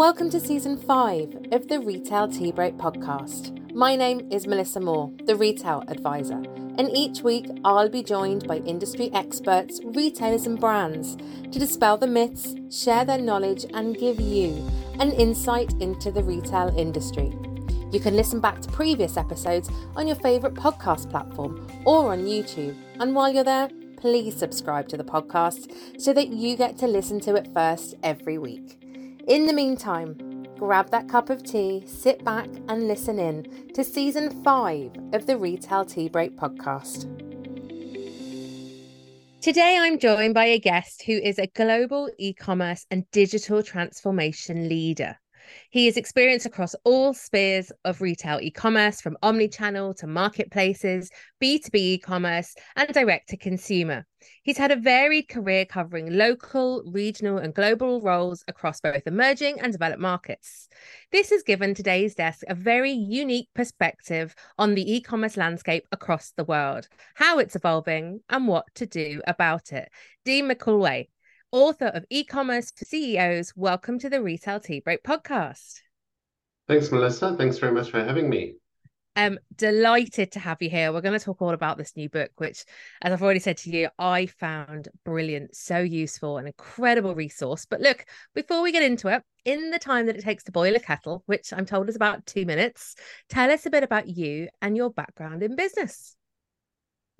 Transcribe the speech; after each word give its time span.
Welcome 0.00 0.30
to 0.30 0.40
season 0.40 0.78
five 0.78 1.28
of 1.52 1.68
the 1.68 1.78
Retail 1.78 2.26
Tea 2.26 2.52
Break 2.52 2.78
podcast. 2.78 3.70
My 3.74 3.96
name 3.96 4.26
is 4.32 4.46
Melissa 4.46 4.80
Moore, 4.80 5.12
the 5.26 5.36
Retail 5.36 5.84
Advisor, 5.88 6.42
and 6.78 6.88
each 6.96 7.20
week 7.20 7.50
I'll 7.66 7.90
be 7.90 8.02
joined 8.02 8.48
by 8.48 8.60
industry 8.60 9.10
experts, 9.12 9.78
retailers, 9.84 10.46
and 10.46 10.58
brands 10.58 11.16
to 11.52 11.58
dispel 11.58 11.98
the 11.98 12.06
myths, 12.06 12.54
share 12.70 13.04
their 13.04 13.18
knowledge, 13.18 13.66
and 13.74 13.94
give 13.94 14.18
you 14.18 14.66
an 15.00 15.12
insight 15.12 15.74
into 15.82 16.10
the 16.10 16.22
retail 16.22 16.74
industry. 16.78 17.34
You 17.92 18.00
can 18.00 18.16
listen 18.16 18.40
back 18.40 18.62
to 18.62 18.72
previous 18.72 19.18
episodes 19.18 19.68
on 19.96 20.06
your 20.06 20.16
favourite 20.16 20.54
podcast 20.54 21.10
platform 21.10 21.68
or 21.84 22.12
on 22.12 22.24
YouTube. 22.24 22.74
And 22.98 23.14
while 23.14 23.30
you're 23.30 23.44
there, 23.44 23.68
please 23.98 24.34
subscribe 24.34 24.88
to 24.88 24.96
the 24.96 25.04
podcast 25.04 26.00
so 26.00 26.14
that 26.14 26.28
you 26.28 26.56
get 26.56 26.78
to 26.78 26.86
listen 26.86 27.20
to 27.20 27.34
it 27.34 27.52
first 27.52 27.96
every 28.02 28.38
week. 28.38 28.78
In 29.28 29.44
the 29.44 29.52
meantime, 29.52 30.46
grab 30.56 30.90
that 30.90 31.08
cup 31.08 31.28
of 31.28 31.42
tea, 31.42 31.84
sit 31.86 32.24
back, 32.24 32.48
and 32.68 32.88
listen 32.88 33.18
in 33.18 33.70
to 33.74 33.84
season 33.84 34.42
five 34.42 34.90
of 35.12 35.26
the 35.26 35.36
Retail 35.36 35.84
Tea 35.84 36.08
Break 36.08 36.38
podcast. 36.38 37.04
Today, 39.42 39.76
I'm 39.78 39.98
joined 39.98 40.32
by 40.32 40.46
a 40.46 40.58
guest 40.58 41.02
who 41.02 41.12
is 41.12 41.38
a 41.38 41.48
global 41.48 42.08
e 42.18 42.32
commerce 42.32 42.86
and 42.90 43.10
digital 43.10 43.62
transformation 43.62 44.70
leader. 44.70 45.19
He 45.72 45.86
is 45.86 45.96
experienced 45.96 46.46
across 46.46 46.74
all 46.82 47.14
spheres 47.14 47.70
of 47.84 48.00
retail 48.00 48.40
e 48.40 48.50
commerce, 48.50 49.00
from 49.00 49.16
omni-channel 49.22 49.94
to 49.94 50.08
marketplaces, 50.08 51.10
B2B 51.40 51.74
e 51.76 51.98
commerce, 51.98 52.56
and 52.74 52.92
direct 52.92 53.28
to 53.28 53.36
consumer. 53.36 54.04
He's 54.42 54.58
had 54.58 54.72
a 54.72 54.76
varied 54.76 55.28
career 55.28 55.64
covering 55.64 56.12
local, 56.12 56.82
regional, 56.86 57.38
and 57.38 57.54
global 57.54 58.00
roles 58.00 58.42
across 58.48 58.80
both 58.80 59.06
emerging 59.06 59.60
and 59.60 59.70
developed 59.70 60.00
markets. 60.00 60.68
This 61.12 61.30
has 61.30 61.44
given 61.44 61.74
today's 61.74 62.16
desk 62.16 62.42
a 62.48 62.54
very 62.56 62.90
unique 62.90 63.48
perspective 63.54 64.34
on 64.58 64.74
the 64.74 64.92
e 64.92 65.00
commerce 65.00 65.36
landscape 65.36 65.86
across 65.92 66.32
the 66.32 66.44
world, 66.44 66.88
how 67.14 67.38
it's 67.38 67.54
evolving, 67.54 68.22
and 68.28 68.48
what 68.48 68.66
to 68.74 68.86
do 68.86 69.22
about 69.24 69.72
it. 69.72 69.88
Dean 70.24 70.48
McElwee, 70.48 71.06
author 71.52 71.86
of 71.86 72.04
E-commerce 72.10 72.70
for 72.70 72.84
CEOs. 72.84 73.52
Welcome 73.56 73.98
to 74.00 74.10
the 74.10 74.22
Retail 74.22 74.60
Tea 74.60 74.80
Break 74.80 75.02
podcast. 75.02 75.80
Thanks, 76.68 76.92
Melissa. 76.92 77.36
Thanks 77.36 77.58
very 77.58 77.72
much 77.72 77.90
for 77.90 78.04
having 78.04 78.28
me. 78.28 78.54
I'm 79.16 79.38
delighted 79.56 80.32
to 80.32 80.38
have 80.38 80.62
you 80.62 80.70
here. 80.70 80.92
We're 80.92 81.00
going 81.00 81.18
to 81.18 81.24
talk 81.24 81.42
all 81.42 81.50
about 81.50 81.76
this 81.76 81.96
new 81.96 82.08
book, 82.08 82.30
which, 82.36 82.64
as 83.02 83.12
I've 83.12 83.22
already 83.22 83.40
said 83.40 83.56
to 83.58 83.70
you, 83.70 83.88
I 83.98 84.26
found 84.26 84.88
brilliant, 85.04 85.56
so 85.56 85.78
useful, 85.78 86.38
an 86.38 86.46
incredible 86.46 87.16
resource. 87.16 87.66
But 87.68 87.80
look, 87.80 88.04
before 88.34 88.62
we 88.62 88.70
get 88.70 88.84
into 88.84 89.08
it, 89.08 89.24
in 89.44 89.70
the 89.70 89.80
time 89.80 90.06
that 90.06 90.16
it 90.16 90.22
takes 90.22 90.44
to 90.44 90.52
boil 90.52 90.76
a 90.76 90.80
kettle, 90.80 91.24
which 91.26 91.52
I'm 91.52 91.66
told 91.66 91.88
is 91.88 91.96
about 91.96 92.24
two 92.26 92.46
minutes, 92.46 92.94
tell 93.28 93.50
us 93.50 93.66
a 93.66 93.70
bit 93.70 93.82
about 93.82 94.06
you 94.06 94.48
and 94.62 94.76
your 94.76 94.90
background 94.90 95.42
in 95.42 95.56
business 95.56 96.16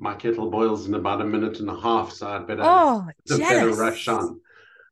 my 0.00 0.14
kettle 0.14 0.50
boils 0.50 0.86
in 0.86 0.94
about 0.94 1.20
a 1.20 1.24
minute 1.24 1.60
and 1.60 1.68
a 1.68 1.78
half, 1.78 2.10
so 2.10 2.26
I'd 2.26 2.46
better, 2.46 2.62
oh, 2.64 3.06
better 3.28 3.70
rush 3.70 4.08
on. 4.08 4.40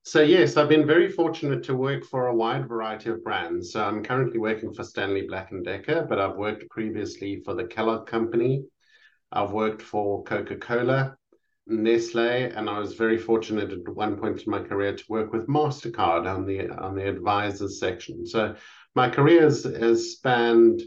So 0.02 0.20
yes, 0.20 0.56
I've 0.56 0.68
been 0.68 0.86
very 0.86 1.10
fortunate 1.10 1.62
to 1.64 1.74
work 1.74 2.04
for 2.04 2.26
a 2.26 2.34
wide 2.34 2.68
variety 2.68 3.10
of 3.10 3.24
brands. 3.24 3.72
So 3.72 3.82
I'm 3.84 4.04
currently 4.04 4.38
working 4.38 4.72
for 4.72 4.84
Stanley 4.84 5.26
Black 5.26 5.50
and 5.50 5.64
Decker, 5.64 6.06
but 6.08 6.18
I've 6.18 6.36
worked 6.36 6.68
previously 6.70 7.42
for 7.44 7.54
the 7.54 7.64
Kellogg 7.64 8.06
Company. 8.06 8.64
I've 9.32 9.50
worked 9.50 9.82
for 9.82 10.22
Coca-Cola, 10.24 11.16
Nestle, 11.66 12.44
and 12.54 12.70
I 12.70 12.78
was 12.78 12.94
very 12.94 13.18
fortunate 13.18 13.72
at 13.72 13.88
one 13.88 14.16
point 14.16 14.42
in 14.42 14.50
my 14.50 14.60
career 14.60 14.94
to 14.94 15.04
work 15.08 15.32
with 15.32 15.48
Mastercard 15.48 16.26
on 16.26 16.46
the 16.46 16.70
on 16.70 16.94
the 16.94 17.08
advisors 17.08 17.80
section. 17.80 18.26
So 18.26 18.54
my 18.94 19.10
career 19.10 19.42
has, 19.42 19.64
has 19.64 20.12
spanned 20.12 20.82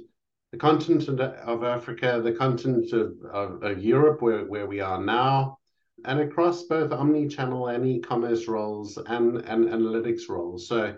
the 0.51 0.57
continent 0.57 1.07
of 1.07 1.63
Africa, 1.63 2.21
the 2.23 2.33
continent 2.33 2.91
of, 2.91 3.13
of, 3.31 3.63
of, 3.63 3.83
Europe, 3.83 4.21
where, 4.21 4.45
where 4.45 4.67
we 4.67 4.81
are 4.81 5.01
now, 5.01 5.57
and 6.05 6.19
across 6.19 6.63
both 6.63 6.91
omni-channel 6.91 7.67
and 7.67 7.85
e-commerce 7.85 8.47
roles 8.47 8.97
and, 8.97 9.37
and 9.37 9.69
analytics 9.69 10.27
roles. 10.27 10.67
So 10.67 10.95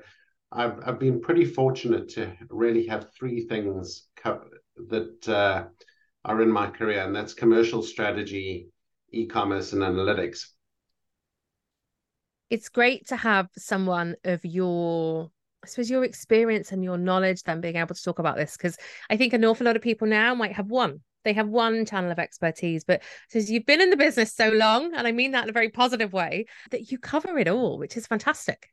I've, 0.52 0.80
I've 0.84 1.00
been 1.00 1.22
pretty 1.22 1.46
fortunate 1.46 2.10
to 2.10 2.34
really 2.50 2.88
have 2.88 3.14
three 3.14 3.46
things 3.48 4.08
that 4.90 5.30
uh, 5.30 5.66
are 6.26 6.42
in 6.42 6.52
my 6.52 6.70
career, 6.70 7.04
and 7.04 7.16
that's 7.16 7.34
commercial 7.34 7.84
strategy, 7.84 8.70
e-commerce, 9.12 9.74
and 9.74 9.84
analytics. 9.84 10.48
It's 12.50 12.70
great 12.70 13.08
to 13.08 13.16
have 13.16 13.50
someone 13.58 14.16
of 14.24 14.46
your 14.46 15.32
I 15.64 15.68
suppose 15.68 15.90
your 15.90 16.04
experience 16.04 16.72
and 16.72 16.84
your 16.84 16.98
knowledge 16.98 17.44
then 17.44 17.62
being 17.62 17.78
able 17.78 17.96
to 17.96 18.04
talk 18.04 18.20
about 18.20 18.36
this 18.36 18.58
because 18.58 18.78
I 19.10 19.16
think 19.18 19.34
an 19.34 19.46
awful 19.46 19.66
lot 19.66 19.76
of 19.76 19.82
people 19.82 20.08
now 20.08 20.36
might 20.36 20.54
have 20.54 20.68
one. 20.68 21.02
They 21.24 21.34
have 21.34 21.48
one 21.48 21.86
channel 21.86 22.12
of 22.12 22.20
expertise, 22.20 22.84
but 22.84 23.02
since 23.30 23.50
you've 23.50 23.66
been 23.66 23.80
in 23.80 23.90
the 23.90 23.98
business 23.98 24.36
so 24.36 24.50
long, 24.50 24.94
and 24.94 25.08
I 25.08 25.14
mean 25.14 25.32
that 25.32 25.44
in 25.44 25.50
a 25.50 25.54
very 25.54 25.70
positive 25.70 26.12
way, 26.12 26.48
that 26.72 26.92
you 26.92 26.98
cover 26.98 27.38
it 27.38 27.48
all, 27.48 27.78
which 27.78 27.96
is 27.96 28.06
fantastic. 28.08 28.68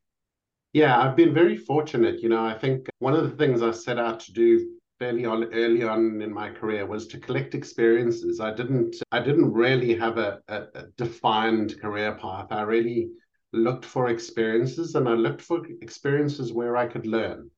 Yeah, 0.73 1.01
I've 1.01 1.17
been 1.17 1.33
very 1.33 1.57
fortunate. 1.57 2.21
You 2.21 2.29
know, 2.29 2.45
I 2.45 2.59
think 2.59 2.89
one 2.99 3.15
of 3.15 3.23
the 3.23 3.37
things 3.37 3.63
I 3.63 3.71
set 3.71 3.99
out 3.99 4.19
to 4.21 4.33
do 4.33 4.77
fairly 4.99 5.25
on 5.25 5.45
early 5.55 5.83
on 5.83 6.21
in 6.21 6.33
my 6.33 6.51
career 6.51 6.87
was 6.87 7.07
to 7.09 7.19
collect 7.19 7.55
experiences. 7.55 8.41
I 8.41 8.53
didn't 8.53 8.97
I 9.13 9.21
didn't 9.21 9.53
really 9.53 9.97
have 9.97 10.19
a, 10.19 10.41
a, 10.49 10.63
a 10.75 10.83
defined 10.97 11.81
career 11.81 12.13
path. 12.15 12.49
I 12.51 12.63
really 12.63 13.11
looked 13.53 13.85
for 13.85 14.09
experiences 14.09 14.95
and 14.95 15.09
I 15.09 15.15
looked 15.15 15.43
for 15.43 15.67
experiences 15.83 16.53
where 16.53 16.77
I 16.77 16.87
could 16.87 17.07
learn. 17.07 17.51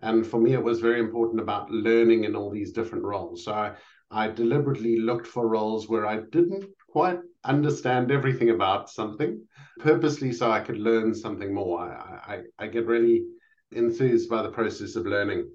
And 0.00 0.26
for 0.26 0.40
me, 0.40 0.54
it 0.54 0.62
was 0.62 0.80
very 0.80 1.00
important 1.00 1.40
about 1.40 1.70
learning 1.70 2.24
in 2.24 2.34
all 2.34 2.50
these 2.50 2.72
different 2.72 3.04
roles. 3.04 3.44
So 3.44 3.52
I, 3.52 3.74
I 4.10 4.28
deliberately 4.28 4.98
looked 4.98 5.26
for 5.26 5.48
roles 5.48 5.88
where 5.88 6.06
I 6.06 6.20
didn't 6.32 6.64
quite 6.88 7.18
understand 7.44 8.10
everything 8.10 8.50
about 8.50 8.90
something, 8.90 9.40
purposely 9.78 10.32
so 10.32 10.50
I 10.50 10.60
could 10.60 10.78
learn 10.78 11.14
something 11.14 11.54
more. 11.54 11.80
I, 11.80 12.34
I, 12.34 12.64
I 12.64 12.66
get 12.66 12.86
really 12.86 13.24
enthused 13.72 14.28
by 14.28 14.42
the 14.42 14.50
process 14.50 14.96
of 14.96 15.06
learning. 15.06 15.50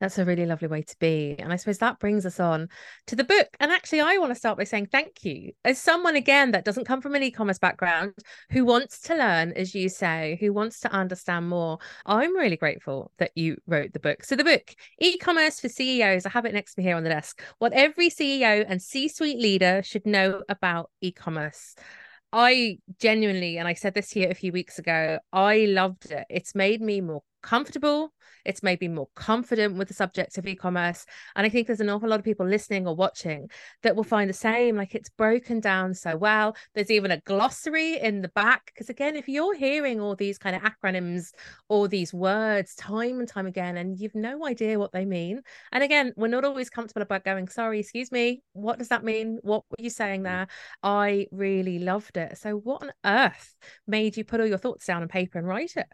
That's 0.00 0.18
a 0.18 0.24
really 0.24 0.46
lovely 0.46 0.68
way 0.68 0.82
to 0.82 0.96
be. 1.00 1.34
And 1.38 1.52
I 1.52 1.56
suppose 1.56 1.78
that 1.78 1.98
brings 1.98 2.24
us 2.24 2.38
on 2.38 2.68
to 3.08 3.16
the 3.16 3.24
book. 3.24 3.48
And 3.58 3.72
actually, 3.72 4.00
I 4.00 4.16
want 4.18 4.30
to 4.30 4.38
start 4.38 4.56
by 4.56 4.64
saying 4.64 4.86
thank 4.86 5.24
you. 5.24 5.52
As 5.64 5.80
someone, 5.80 6.14
again, 6.14 6.52
that 6.52 6.64
doesn't 6.64 6.84
come 6.84 7.00
from 7.00 7.16
an 7.16 7.22
e 7.24 7.32
commerce 7.32 7.58
background, 7.58 8.12
who 8.50 8.64
wants 8.64 9.00
to 9.02 9.16
learn, 9.16 9.52
as 9.52 9.74
you 9.74 9.88
say, 9.88 10.38
who 10.40 10.52
wants 10.52 10.78
to 10.80 10.92
understand 10.92 11.48
more, 11.48 11.78
I'm 12.06 12.36
really 12.36 12.56
grateful 12.56 13.10
that 13.18 13.32
you 13.34 13.56
wrote 13.66 13.92
the 13.92 13.98
book. 13.98 14.22
So, 14.24 14.36
the 14.36 14.44
book, 14.44 14.74
E 15.00 15.18
commerce 15.18 15.58
for 15.58 15.68
CEOs, 15.68 16.26
I 16.26 16.30
have 16.30 16.44
it 16.44 16.54
next 16.54 16.74
to 16.74 16.80
me 16.80 16.84
here 16.84 16.96
on 16.96 17.02
the 17.02 17.10
desk. 17.10 17.42
What 17.58 17.72
every 17.72 18.08
CEO 18.08 18.64
and 18.68 18.80
C 18.80 19.08
suite 19.08 19.38
leader 19.38 19.82
should 19.82 20.06
know 20.06 20.42
about 20.48 20.90
e 21.00 21.10
commerce. 21.10 21.74
I 22.32 22.78
genuinely, 23.00 23.56
and 23.56 23.66
I 23.66 23.72
said 23.72 23.94
this 23.94 24.10
here 24.10 24.30
a 24.30 24.34
few 24.34 24.52
weeks 24.52 24.78
ago, 24.78 25.18
I 25.32 25.64
loved 25.64 26.10
it. 26.10 26.26
It's 26.28 26.54
made 26.54 26.82
me 26.82 27.00
more 27.00 27.22
comfortable. 27.42 28.12
It's 28.44 28.62
made 28.62 28.80
me 28.80 28.88
more 28.88 29.08
confident 29.14 29.76
with 29.76 29.88
the 29.88 29.94
subject 29.94 30.38
of 30.38 30.46
e 30.46 30.54
commerce. 30.54 31.04
And 31.36 31.46
I 31.46 31.50
think 31.50 31.66
there's 31.66 31.80
an 31.80 31.90
awful 31.90 32.08
lot 32.08 32.18
of 32.18 32.24
people 32.24 32.46
listening 32.46 32.86
or 32.86 32.94
watching 32.94 33.50
that 33.82 33.96
will 33.96 34.04
find 34.04 34.28
the 34.28 34.34
same. 34.34 34.76
Like 34.76 34.94
it's 34.94 35.10
broken 35.10 35.60
down 35.60 35.94
so 35.94 36.16
well. 36.16 36.56
There's 36.74 36.90
even 36.90 37.10
a 37.10 37.20
glossary 37.20 37.98
in 37.98 38.22
the 38.22 38.28
back. 38.28 38.72
Because 38.72 38.88
again, 38.88 39.16
if 39.16 39.28
you're 39.28 39.54
hearing 39.54 40.00
all 40.00 40.16
these 40.16 40.38
kind 40.38 40.56
of 40.56 40.62
acronyms 40.62 41.32
or 41.68 41.88
these 41.88 42.14
words 42.14 42.74
time 42.74 43.18
and 43.18 43.28
time 43.28 43.46
again, 43.46 43.76
and 43.76 43.98
you've 43.98 44.14
no 44.14 44.46
idea 44.46 44.78
what 44.78 44.92
they 44.92 45.04
mean, 45.04 45.42
and 45.72 45.82
again, 45.82 46.12
we're 46.16 46.28
not 46.28 46.44
always 46.44 46.70
comfortable 46.70 47.02
about 47.02 47.24
going, 47.24 47.48
sorry, 47.48 47.80
excuse 47.80 48.10
me, 48.12 48.42
what 48.52 48.78
does 48.78 48.88
that 48.88 49.04
mean? 49.04 49.38
What 49.42 49.64
were 49.70 49.82
you 49.82 49.90
saying 49.90 50.20
mm. 50.20 50.24
there? 50.24 50.46
I 50.82 51.26
really 51.32 51.78
loved 51.78 52.16
it. 52.16 52.38
So, 52.38 52.56
what 52.56 52.82
on 52.82 52.92
earth 53.04 53.56
made 53.86 54.16
you 54.16 54.24
put 54.24 54.40
all 54.40 54.46
your 54.46 54.58
thoughts 54.58 54.86
down 54.86 55.02
on 55.02 55.08
paper 55.08 55.38
and 55.38 55.46
write 55.46 55.76
it? 55.76 55.86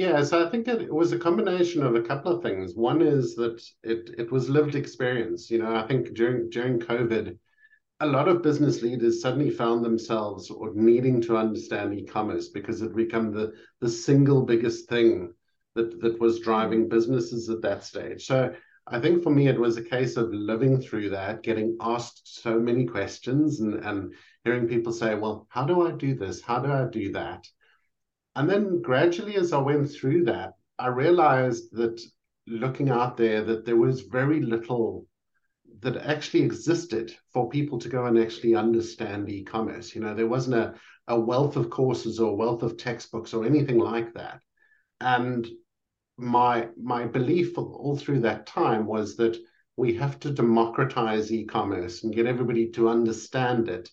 Yeah, 0.00 0.22
so 0.22 0.46
I 0.46 0.48
think 0.48 0.66
it 0.66 0.90
was 0.90 1.12
a 1.12 1.18
combination 1.18 1.82
of 1.82 1.94
a 1.94 2.00
couple 2.00 2.32
of 2.32 2.42
things. 2.42 2.74
One 2.74 3.02
is 3.02 3.34
that 3.34 3.62
it 3.82 4.08
it 4.16 4.32
was 4.32 4.48
lived 4.48 4.74
experience. 4.74 5.50
You 5.50 5.58
know, 5.58 5.76
I 5.76 5.86
think 5.86 6.14
during 6.14 6.48
during 6.48 6.80
COVID, 6.80 7.36
a 8.00 8.06
lot 8.06 8.26
of 8.26 8.42
business 8.42 8.80
leaders 8.80 9.20
suddenly 9.20 9.50
found 9.50 9.84
themselves 9.84 10.50
or 10.50 10.72
needing 10.74 11.20
to 11.22 11.36
understand 11.36 11.92
e-commerce 11.92 12.48
because 12.48 12.80
it 12.80 12.96
became 12.96 13.30
the 13.30 13.52
the 13.82 13.90
single 13.90 14.40
biggest 14.46 14.88
thing 14.88 15.34
that 15.74 16.00
that 16.00 16.18
was 16.18 16.40
driving 16.40 16.86
mm. 16.86 16.88
businesses 16.88 17.50
at 17.50 17.60
that 17.60 17.84
stage. 17.84 18.24
So 18.24 18.54
I 18.86 19.00
think 19.00 19.22
for 19.22 19.28
me 19.28 19.48
it 19.48 19.60
was 19.60 19.76
a 19.76 19.90
case 19.96 20.16
of 20.16 20.32
living 20.32 20.80
through 20.80 21.10
that, 21.10 21.42
getting 21.42 21.76
asked 21.78 22.40
so 22.40 22.58
many 22.58 22.86
questions 22.86 23.60
and 23.60 23.74
and 23.84 24.14
hearing 24.44 24.66
people 24.66 24.94
say, 24.94 25.14
well, 25.14 25.46
how 25.50 25.64
do 25.66 25.86
I 25.86 25.90
do 25.90 26.14
this? 26.14 26.40
How 26.40 26.58
do 26.58 26.72
I 26.72 26.86
do 26.86 27.12
that? 27.12 27.46
And 28.36 28.48
then 28.48 28.80
gradually, 28.82 29.36
as 29.36 29.52
I 29.52 29.58
went 29.58 29.90
through 29.90 30.24
that, 30.24 30.54
I 30.78 30.88
realized 30.88 31.74
that 31.76 32.00
looking 32.46 32.90
out 32.90 33.16
there, 33.16 33.42
that 33.44 33.64
there 33.64 33.76
was 33.76 34.02
very 34.02 34.40
little 34.40 35.06
that 35.80 35.96
actually 35.96 36.42
existed 36.42 37.14
for 37.32 37.48
people 37.48 37.78
to 37.78 37.88
go 37.88 38.06
and 38.06 38.18
actually 38.18 38.54
understand 38.54 39.30
e-commerce. 39.30 39.94
You 39.94 40.02
know, 40.02 40.14
there 40.14 40.26
wasn't 40.26 40.56
a, 40.56 40.74
a 41.08 41.18
wealth 41.18 41.56
of 41.56 41.70
courses 41.70 42.20
or 42.20 42.36
wealth 42.36 42.62
of 42.62 42.76
textbooks 42.76 43.32
or 43.32 43.44
anything 43.44 43.78
like 43.78 44.14
that. 44.14 44.40
And 45.00 45.46
my 46.16 46.68
my 46.80 47.06
belief 47.06 47.56
all 47.56 47.96
through 47.96 48.20
that 48.20 48.46
time 48.46 48.86
was 48.86 49.16
that 49.16 49.38
we 49.76 49.94
have 49.94 50.20
to 50.20 50.30
democratize 50.30 51.32
e-commerce 51.32 52.04
and 52.04 52.14
get 52.14 52.26
everybody 52.26 52.68
to 52.72 52.90
understand 52.90 53.68
it 53.68 53.88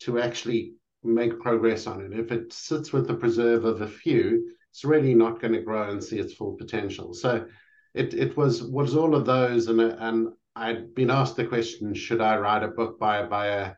to 0.00 0.20
actually 0.20 0.74
make 1.04 1.40
progress 1.40 1.86
on 1.86 2.00
it. 2.00 2.18
If 2.18 2.32
it 2.32 2.52
sits 2.52 2.92
with 2.92 3.06
the 3.06 3.14
preserve 3.14 3.64
of 3.64 3.80
a 3.80 3.88
few, 3.88 4.54
it's 4.70 4.84
really 4.84 5.14
not 5.14 5.40
going 5.40 5.52
to 5.52 5.62
grow 5.62 5.90
and 5.90 6.02
see 6.02 6.18
its 6.18 6.32
full 6.32 6.54
potential. 6.54 7.14
So 7.14 7.46
it 7.94 8.14
it 8.14 8.36
was 8.36 8.62
was 8.62 8.96
all 8.96 9.14
of 9.14 9.26
those, 9.26 9.66
and 9.68 9.80
and 9.80 10.28
I'd 10.56 10.94
been 10.94 11.10
asked 11.10 11.36
the 11.36 11.46
question, 11.46 11.94
should 11.94 12.20
I 12.20 12.36
write 12.38 12.62
a 12.62 12.68
book 12.68 12.98
by 12.98 13.24
by 13.24 13.46
a 13.48 13.74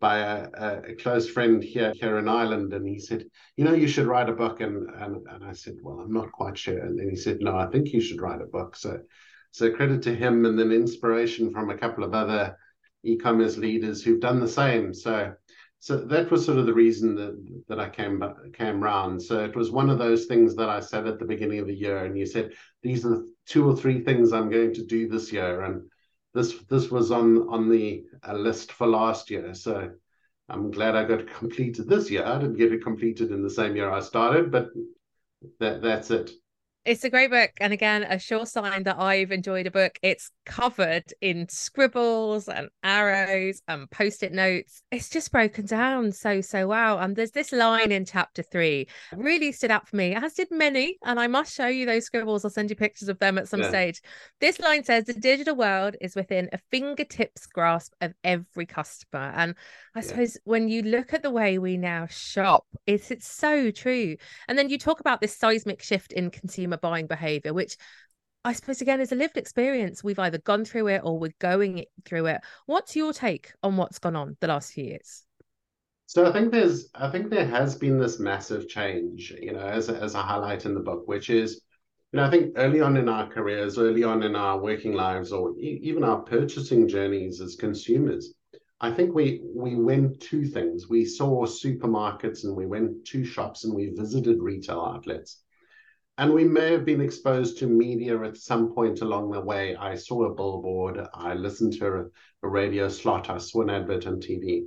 by 0.00 0.18
a, 0.18 0.48
a, 0.90 0.94
close 0.96 1.30
friend 1.30 1.62
here 1.62 1.92
here 1.94 2.18
in 2.18 2.28
Ireland, 2.28 2.72
and 2.72 2.86
he 2.86 2.98
said, 2.98 3.24
you 3.56 3.64
know, 3.64 3.72
you 3.72 3.86
should 3.86 4.06
write 4.06 4.28
a 4.28 4.32
book, 4.32 4.60
and 4.60 4.90
and 4.90 5.26
and 5.28 5.44
I 5.44 5.52
said, 5.52 5.76
well, 5.82 6.00
I'm 6.00 6.12
not 6.12 6.32
quite 6.32 6.58
sure, 6.58 6.78
and 6.78 6.98
then 6.98 7.08
he 7.08 7.16
said, 7.16 7.38
no, 7.40 7.56
I 7.56 7.66
think 7.66 7.92
you 7.92 8.00
should 8.00 8.20
write 8.20 8.42
a 8.42 8.46
book. 8.46 8.76
So 8.76 9.00
so 9.52 9.70
credit 9.70 10.02
to 10.02 10.14
him, 10.14 10.44
and 10.44 10.58
then 10.58 10.72
inspiration 10.72 11.52
from 11.52 11.70
a 11.70 11.78
couple 11.78 12.02
of 12.02 12.14
other 12.14 12.56
e-commerce 13.04 13.56
leaders 13.56 14.02
who've 14.02 14.20
done 14.20 14.40
the 14.40 14.48
same. 14.48 14.94
So 14.94 15.34
so 15.82 15.96
that 15.96 16.30
was 16.30 16.44
sort 16.44 16.58
of 16.58 16.66
the 16.66 16.72
reason 16.72 17.16
that 17.16 17.64
that 17.66 17.80
I 17.80 17.88
came 17.88 18.22
came 18.52 18.80
round. 18.80 19.20
So 19.20 19.44
it 19.44 19.56
was 19.56 19.72
one 19.72 19.90
of 19.90 19.98
those 19.98 20.26
things 20.26 20.54
that 20.54 20.68
I 20.68 20.78
said 20.78 21.08
at 21.08 21.18
the 21.18 21.24
beginning 21.24 21.58
of 21.58 21.66
the 21.66 21.74
year, 21.74 22.04
and 22.04 22.16
you 22.16 22.24
said 22.24 22.52
these 22.84 23.04
are 23.04 23.24
two 23.46 23.68
or 23.68 23.74
three 23.76 24.04
things 24.04 24.32
I'm 24.32 24.48
going 24.48 24.72
to 24.74 24.86
do 24.86 25.08
this 25.08 25.32
year, 25.32 25.62
and 25.62 25.82
this 26.34 26.54
this 26.70 26.88
was 26.88 27.10
on 27.10 27.48
on 27.48 27.68
the 27.68 28.04
uh, 28.22 28.34
list 28.34 28.70
for 28.70 28.86
last 28.86 29.28
year. 29.28 29.54
So 29.54 29.90
I'm 30.48 30.70
glad 30.70 30.94
I 30.94 31.02
got 31.02 31.26
completed 31.26 31.88
this 31.88 32.08
year. 32.12 32.24
I 32.24 32.38
didn't 32.38 32.58
get 32.58 32.72
it 32.72 32.84
completed 32.84 33.32
in 33.32 33.42
the 33.42 33.50
same 33.50 33.74
year 33.74 33.90
I 33.90 33.98
started, 33.98 34.52
but 34.52 34.68
that 35.58 35.82
that's 35.82 36.12
it. 36.12 36.30
It's 36.84 37.02
a 37.02 37.10
great 37.10 37.30
book. 37.30 37.50
And 37.60 37.72
again, 37.72 38.04
a 38.04 38.20
sure 38.20 38.46
sign 38.46 38.84
that 38.84 39.00
I've 39.00 39.32
enjoyed 39.32 39.66
a 39.66 39.72
book. 39.72 39.98
It's 40.00 40.30
covered 40.44 41.12
in 41.20 41.48
scribbles 41.48 42.48
and 42.48 42.68
arrows 42.82 43.62
and 43.68 43.90
post 43.90 44.22
it 44.22 44.32
notes. 44.32 44.82
It's 44.90 45.08
just 45.08 45.32
broken 45.32 45.66
down 45.66 46.12
so, 46.12 46.40
so 46.40 46.66
well. 46.66 46.98
And 46.98 47.16
there's 47.16 47.30
this 47.30 47.52
line 47.52 47.92
in 47.92 48.04
chapter 48.04 48.42
three 48.42 48.88
really 49.14 49.52
stood 49.52 49.70
out 49.70 49.88
for 49.88 49.96
me, 49.96 50.14
as 50.14 50.34
did 50.34 50.50
many. 50.50 50.98
And 51.04 51.20
I 51.20 51.26
must 51.26 51.54
show 51.54 51.66
you 51.66 51.86
those 51.86 52.04
scribbles. 52.04 52.44
I'll 52.44 52.50
send 52.50 52.70
you 52.70 52.76
pictures 52.76 53.08
of 53.08 53.18
them 53.18 53.38
at 53.38 53.48
some 53.48 53.60
yeah. 53.60 53.68
stage. 53.68 54.02
This 54.40 54.58
line 54.58 54.84
says 54.84 55.04
the 55.04 55.14
digital 55.14 55.56
world 55.56 55.96
is 56.00 56.14
within 56.14 56.48
a 56.52 56.58
fingertips 56.70 57.46
grasp 57.46 57.92
of 58.00 58.12
every 58.24 58.66
customer. 58.66 59.32
And 59.36 59.54
I 59.94 60.00
yeah. 60.00 60.06
suppose 60.06 60.38
when 60.44 60.68
you 60.68 60.82
look 60.82 61.14
at 61.14 61.22
the 61.22 61.30
way 61.30 61.58
we 61.58 61.76
now 61.76 62.06
shop, 62.08 62.66
it's, 62.86 63.10
it's 63.10 63.30
so 63.30 63.70
true. 63.70 64.16
And 64.48 64.58
then 64.58 64.70
you 64.70 64.78
talk 64.78 65.00
about 65.00 65.20
this 65.20 65.36
seismic 65.36 65.82
shift 65.82 66.12
in 66.12 66.30
consumer 66.30 66.76
buying 66.76 67.06
behavior, 67.06 67.52
which 67.52 67.76
I 68.44 68.52
suppose 68.52 68.80
again 68.80 69.00
is 69.00 69.12
a 69.12 69.16
lived 69.16 69.36
experience. 69.36 70.02
We've 70.02 70.18
either 70.18 70.38
gone 70.38 70.64
through 70.64 70.88
it 70.88 71.02
or 71.04 71.18
we're 71.18 71.34
going 71.38 71.84
through 72.04 72.26
it. 72.26 72.40
What's 72.66 72.96
your 72.96 73.12
take 73.12 73.52
on 73.62 73.76
what's 73.76 73.98
gone 73.98 74.16
on 74.16 74.36
the 74.40 74.48
last 74.48 74.72
few 74.72 74.84
years? 74.84 75.24
So 76.06 76.26
I 76.26 76.32
think 76.32 76.52
there's 76.52 76.88
I 76.94 77.10
think 77.10 77.30
there 77.30 77.46
has 77.46 77.74
been 77.76 77.98
this 77.98 78.20
massive 78.20 78.68
change, 78.68 79.34
you 79.40 79.52
know, 79.52 79.66
as 79.66 79.88
a, 79.88 79.94
as 79.96 80.14
a 80.14 80.22
highlight 80.22 80.66
in 80.66 80.74
the 80.74 80.80
book, 80.80 81.08
which 81.08 81.30
is, 81.30 81.62
you 82.12 82.18
know, 82.18 82.24
I 82.24 82.30
think 82.30 82.52
early 82.56 82.80
on 82.80 82.96
in 82.96 83.08
our 83.08 83.28
careers, 83.28 83.78
early 83.78 84.04
on 84.04 84.22
in 84.22 84.36
our 84.36 84.58
working 84.60 84.92
lives, 84.92 85.32
or 85.32 85.56
e- 85.58 85.80
even 85.82 86.04
our 86.04 86.20
purchasing 86.22 86.88
journeys 86.88 87.40
as 87.40 87.56
consumers, 87.56 88.34
I 88.80 88.92
think 88.92 89.14
we 89.14 89.40
we 89.54 89.76
went 89.76 90.20
to 90.20 90.44
things. 90.44 90.88
We 90.88 91.04
saw 91.04 91.46
supermarkets 91.46 92.44
and 92.44 92.56
we 92.56 92.66
went 92.66 93.06
to 93.06 93.24
shops 93.24 93.64
and 93.64 93.74
we 93.74 93.90
visited 93.96 94.42
retail 94.42 94.80
outlets. 94.80 95.41
And 96.18 96.32
we 96.34 96.44
may 96.44 96.72
have 96.72 96.84
been 96.84 97.00
exposed 97.00 97.58
to 97.58 97.66
media 97.66 98.20
at 98.22 98.36
some 98.36 98.74
point 98.74 99.00
along 99.00 99.30
the 99.30 99.40
way. 99.40 99.74
I 99.76 99.94
saw 99.94 100.24
a 100.24 100.34
billboard, 100.34 101.00
I 101.14 101.34
listened 101.34 101.72
to 101.74 101.86
a, 101.86 102.04
a 102.42 102.48
radio 102.48 102.88
slot, 102.88 103.30
I 103.30 103.38
saw 103.38 103.62
an 103.62 103.70
advert 103.70 104.06
on 104.06 104.20
TV. 104.20 104.64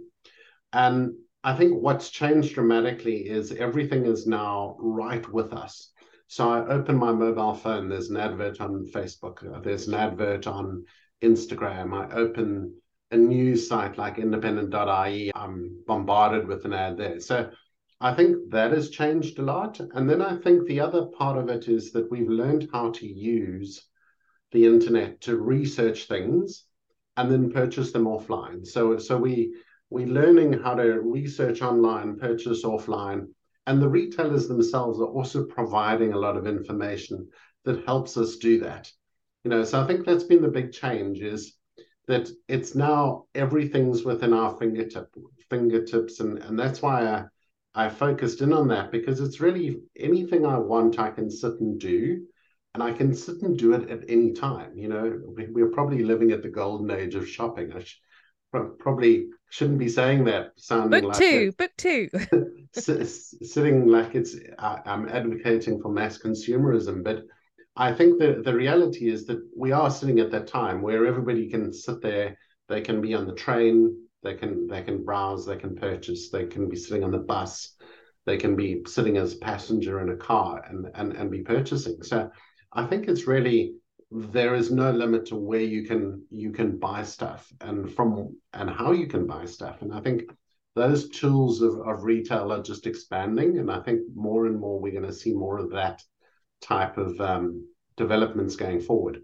And 0.73 1.13
I 1.43 1.53
think 1.53 1.81
what's 1.81 2.09
changed 2.09 2.55
dramatically 2.55 3.27
is 3.27 3.51
everything 3.51 4.07
is 4.07 4.25
now 4.25 4.77
right 4.79 5.27
with 5.31 5.53
us. 5.53 5.91
So 6.27 6.49
I 6.49 6.65
open 6.67 6.97
my 6.97 7.11
mobile 7.11 7.53
phone, 7.53 7.87
there's 7.87 8.09
an 8.09 8.17
advert 8.17 8.59
on 8.59 8.87
Facebook, 8.91 9.63
there's 9.63 9.87
an 9.87 9.93
advert 9.93 10.47
on 10.47 10.85
Instagram. 11.21 11.93
I 11.93 12.11
open 12.15 12.73
a 13.11 13.17
news 13.17 13.67
site 13.67 13.99
like 13.99 14.17
independent.ie, 14.17 15.31
I'm 15.35 15.83
bombarded 15.85 16.47
with 16.47 16.65
an 16.65 16.73
ad 16.73 16.97
there. 16.97 17.19
So 17.19 17.51
I 18.01 18.13
think 18.13 18.51
that 18.51 18.71
has 18.71 18.89
changed 18.89 19.39
a 19.39 19.43
lot. 19.43 19.79
And 19.79 20.09
then 20.09 20.21
I 20.21 20.37
think 20.37 20.65
the 20.65 20.81
other 20.81 21.05
part 21.05 21.37
of 21.37 21.49
it 21.49 21.67
is 21.67 21.91
that 21.93 22.11
we've 22.11 22.29
learned 22.29 22.69
how 22.71 22.91
to 22.91 23.07
use 23.07 23.87
the 24.51 24.65
internet 24.65 25.21
to 25.21 25.37
research 25.37 26.07
things 26.07 26.65
and 27.17 27.31
then 27.31 27.51
purchase 27.51 27.91
them 27.91 28.05
offline. 28.05 28.65
So 28.65 28.97
so 28.97 29.17
we 29.17 29.55
we're 29.89 30.07
learning 30.07 30.53
how 30.53 30.75
to 30.75 30.99
research 31.01 31.61
online, 31.61 32.17
purchase 32.17 32.63
offline, 32.65 33.27
and 33.67 33.81
the 33.81 33.89
retailers 33.89 34.47
themselves 34.47 34.99
are 34.99 35.05
also 35.05 35.45
providing 35.45 36.13
a 36.13 36.19
lot 36.19 36.37
of 36.37 36.47
information 36.47 37.29
that 37.63 37.85
helps 37.85 38.17
us 38.17 38.37
do 38.37 38.59
that. 38.59 38.91
You 39.43 39.51
know, 39.51 39.63
so 39.63 39.81
I 39.81 39.87
think 39.87 40.05
that's 40.05 40.23
been 40.23 40.41
the 40.41 40.47
big 40.47 40.71
change 40.71 41.21
is 41.21 41.55
that 42.07 42.29
it's 42.47 42.75
now 42.75 43.25
everything's 43.33 44.03
within 44.03 44.33
our 44.33 44.57
fingertip 44.57 45.13
fingertips, 45.49 46.19
and 46.19 46.39
and 46.39 46.59
that's 46.59 46.81
why 46.81 47.07
I 47.07 47.25
I 47.75 47.89
focused 47.89 48.41
in 48.41 48.53
on 48.53 48.69
that 48.69 48.91
because 48.91 49.19
it's 49.19 49.41
really 49.41 49.81
anything 49.97 50.45
I 50.45 50.57
want, 50.57 50.97
I 50.97 51.11
can 51.11 51.29
sit 51.29 51.59
and 51.59 51.77
do, 51.77 52.25
and 52.73 52.81
I 52.81 52.93
can 52.93 53.13
sit 53.13 53.41
and 53.41 53.57
do 53.57 53.73
it 53.73 53.89
at 53.89 54.09
any 54.09 54.31
time. 54.31 54.77
You 54.77 54.87
know, 54.87 55.21
we, 55.51 55.61
are 55.61 55.69
probably 55.69 56.03
living 56.03 56.31
at 56.31 56.41
the 56.41 56.49
golden 56.49 56.89
age 56.89 57.15
of 57.15 57.27
shopping. 57.27 57.73
I 57.73 57.81
sh- 57.81 58.01
probably 58.79 59.27
shouldn't 59.49 59.79
be 59.79 59.89
saying 59.89 60.23
that. 60.25 60.51
Sounding 60.55 61.01
book 61.01 61.09
like 61.09 61.17
two, 61.17 61.51
book 61.51 61.71
two. 61.77 62.09
sitting 62.73 63.87
like 63.87 64.15
it's 64.15 64.37
I'm 64.57 65.09
advocating 65.09 65.81
for 65.81 65.89
mass 65.89 66.17
consumerism, 66.17 67.03
but 67.03 67.23
I 67.75 67.91
think 67.91 68.19
the 68.19 68.41
the 68.43 68.53
reality 68.53 69.09
is 69.09 69.25
that 69.25 69.41
we 69.55 69.73
are 69.73 69.91
sitting 69.91 70.19
at 70.19 70.31
that 70.31 70.47
time 70.47 70.81
where 70.81 71.05
everybody 71.05 71.49
can 71.49 71.73
sit 71.73 72.01
there. 72.01 72.37
They 72.69 72.81
can 72.81 73.01
be 73.01 73.13
on 73.13 73.27
the 73.27 73.33
train, 73.33 74.04
they 74.25 74.33
can 74.33 74.67
they 74.67 74.81
can 74.81 75.05
browse, 75.05 75.45
they 75.45 75.55
can 75.55 75.75
purchase, 75.75 76.29
they 76.29 76.45
can 76.45 76.67
be 76.67 76.75
sitting 76.75 77.03
on 77.03 77.11
the 77.11 77.19
bus, 77.19 77.75
they 78.25 78.37
can 78.37 78.55
be 78.55 78.81
sitting 78.87 79.17
as 79.17 79.33
a 79.33 79.37
passenger 79.37 80.01
in 80.01 80.09
a 80.09 80.17
car 80.17 80.63
and 80.67 80.87
and, 80.95 81.13
and 81.13 81.31
be 81.31 81.43
purchasing. 81.43 82.01
So 82.03 82.29
I 82.73 82.85
think 82.85 83.07
it's 83.07 83.27
really 83.27 83.75
there 84.11 84.55
is 84.55 84.71
no 84.71 84.91
limit 84.91 85.27
to 85.27 85.35
where 85.35 85.61
you 85.61 85.85
can 85.85 86.23
you 86.29 86.51
can 86.51 86.77
buy 86.77 87.03
stuff 87.03 87.47
and 87.61 87.91
from 87.93 88.35
and 88.53 88.69
how 88.69 88.91
you 88.91 89.07
can 89.07 89.27
buy 89.27 89.45
stuff. 89.45 89.81
And 89.81 89.93
I 89.93 90.01
think 90.01 90.23
those 90.75 91.09
tools 91.09 91.61
of, 91.61 91.79
of 91.87 92.03
retail 92.03 92.51
are 92.51 92.61
just 92.61 92.85
expanding. 92.85 93.59
And 93.59 93.71
I 93.71 93.79
think 93.79 94.01
more 94.13 94.45
and 94.47 94.59
more 94.59 94.79
we're 94.79 94.91
going 94.91 95.05
to 95.05 95.13
see 95.13 95.33
more 95.33 95.57
of 95.57 95.71
that 95.71 96.01
type 96.61 96.97
of 96.97 97.19
um, 97.21 97.65
developments 97.95 98.55
going 98.55 98.81
forward 98.81 99.21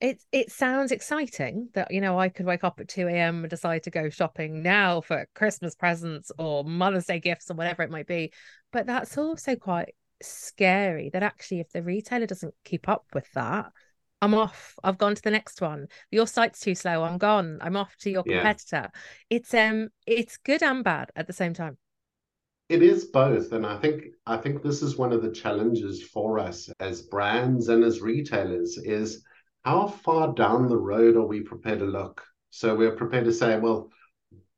it 0.00 0.22
it 0.30 0.50
sounds 0.50 0.92
exciting 0.92 1.68
that 1.74 1.90
you 1.90 2.00
know 2.00 2.18
I 2.18 2.28
could 2.28 2.46
wake 2.46 2.64
up 2.64 2.80
at 2.80 2.88
2 2.88 3.08
a.m. 3.08 3.40
and 3.40 3.50
decide 3.50 3.84
to 3.84 3.90
go 3.90 4.10
shopping 4.10 4.62
now 4.62 5.00
for 5.00 5.26
Christmas 5.34 5.74
presents 5.74 6.30
or 6.38 6.64
Mother's 6.64 7.06
Day 7.06 7.18
gifts 7.18 7.50
or 7.50 7.54
whatever 7.54 7.82
it 7.82 7.90
might 7.90 8.06
be. 8.06 8.32
But 8.72 8.86
that's 8.86 9.16
also 9.16 9.56
quite 9.56 9.94
scary 10.22 11.10
that 11.10 11.22
actually 11.22 11.60
if 11.60 11.70
the 11.70 11.82
retailer 11.82 12.26
doesn't 12.26 12.54
keep 12.64 12.88
up 12.88 13.06
with 13.14 13.30
that, 13.32 13.72
I'm 14.20 14.34
off. 14.34 14.74
I've 14.84 14.98
gone 14.98 15.14
to 15.14 15.22
the 15.22 15.30
next 15.30 15.60
one. 15.60 15.86
Your 16.10 16.26
site's 16.26 16.60
too 16.60 16.74
slow. 16.74 17.02
I'm 17.02 17.18
gone. 17.18 17.58
I'm 17.60 17.76
off 17.76 17.96
to 18.00 18.10
your 18.10 18.22
competitor. 18.22 18.90
Yeah. 18.92 19.00
It's 19.30 19.54
um 19.54 19.88
it's 20.06 20.36
good 20.36 20.62
and 20.62 20.84
bad 20.84 21.10
at 21.16 21.26
the 21.26 21.32
same 21.32 21.54
time. 21.54 21.78
It 22.68 22.82
is 22.82 23.04
both, 23.04 23.52
and 23.52 23.64
I 23.64 23.78
think 23.78 24.06
I 24.26 24.36
think 24.36 24.62
this 24.62 24.82
is 24.82 24.98
one 24.98 25.12
of 25.12 25.22
the 25.22 25.30
challenges 25.30 26.02
for 26.02 26.38
us 26.38 26.68
as 26.80 27.00
brands 27.00 27.68
and 27.68 27.84
as 27.84 28.00
retailers 28.00 28.76
is 28.76 29.22
how 29.66 29.88
far 29.88 30.32
down 30.32 30.68
the 30.68 30.78
road 30.78 31.16
are 31.16 31.26
we 31.26 31.40
prepared 31.40 31.80
to 31.80 31.86
look? 31.86 32.24
So 32.50 32.76
we're 32.76 32.94
prepared 32.94 33.24
to 33.24 33.32
say, 33.32 33.58
well, 33.58 33.90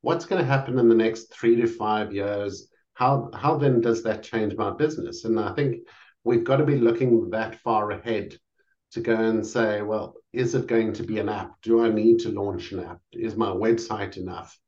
what's 0.03 0.27
going 0.27 0.39
to 0.39 0.47
happen 0.47 0.79
in 0.79 0.87
the 0.87 0.95
next 0.95 1.33
three 1.33 1.57
to 1.57 1.67
five 1.67 2.13
years? 2.13 2.69
How 2.93 3.31
how 3.33 3.57
then 3.57 3.81
does 3.81 4.03
that 4.03 4.23
change 4.23 4.55
my 4.55 4.71
business? 4.71 5.25
And 5.25 5.41
I 5.41 5.55
think 5.55 5.77
we've 6.25 6.45
got 6.45 6.59
to 6.59 6.67
be 6.67 6.77
looking 6.77 7.31
that 7.31 7.59
far 7.61 7.91
ahead 7.91 8.37
to 8.91 9.01
go 9.01 9.15
and 9.15 9.47
say, 9.47 9.81
well, 9.81 10.15
is 10.35 10.55
it 10.55 10.67
going 10.67 10.93
to 10.93 11.03
be 11.05 11.19
an 11.19 11.31
app? 11.31 11.53
Do 11.63 11.83
I 11.83 11.89
need 11.89 12.19
to 12.21 12.29
launch 12.29 12.73
an 12.73 12.81
app? 12.81 13.01
Is 13.13 13.35
my 13.35 13.49
website 13.49 14.19
enough? 14.19 14.59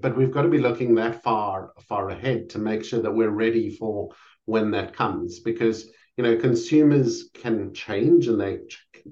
But 0.00 0.16
we've 0.16 0.30
got 0.30 0.42
to 0.42 0.48
be 0.48 0.58
looking 0.58 0.94
that 0.94 1.24
far 1.24 1.72
far 1.88 2.10
ahead 2.10 2.50
to 2.50 2.60
make 2.60 2.84
sure 2.84 3.02
that 3.02 3.16
we're 3.18 3.30
ready 3.30 3.68
for 3.68 4.10
when 4.44 4.70
that 4.70 4.94
comes 4.94 5.40
because 5.40 5.90
you 6.16 6.22
know 6.22 6.36
consumers 6.36 7.30
can 7.34 7.74
change 7.74 8.28
and 8.28 8.40
they 8.40 8.60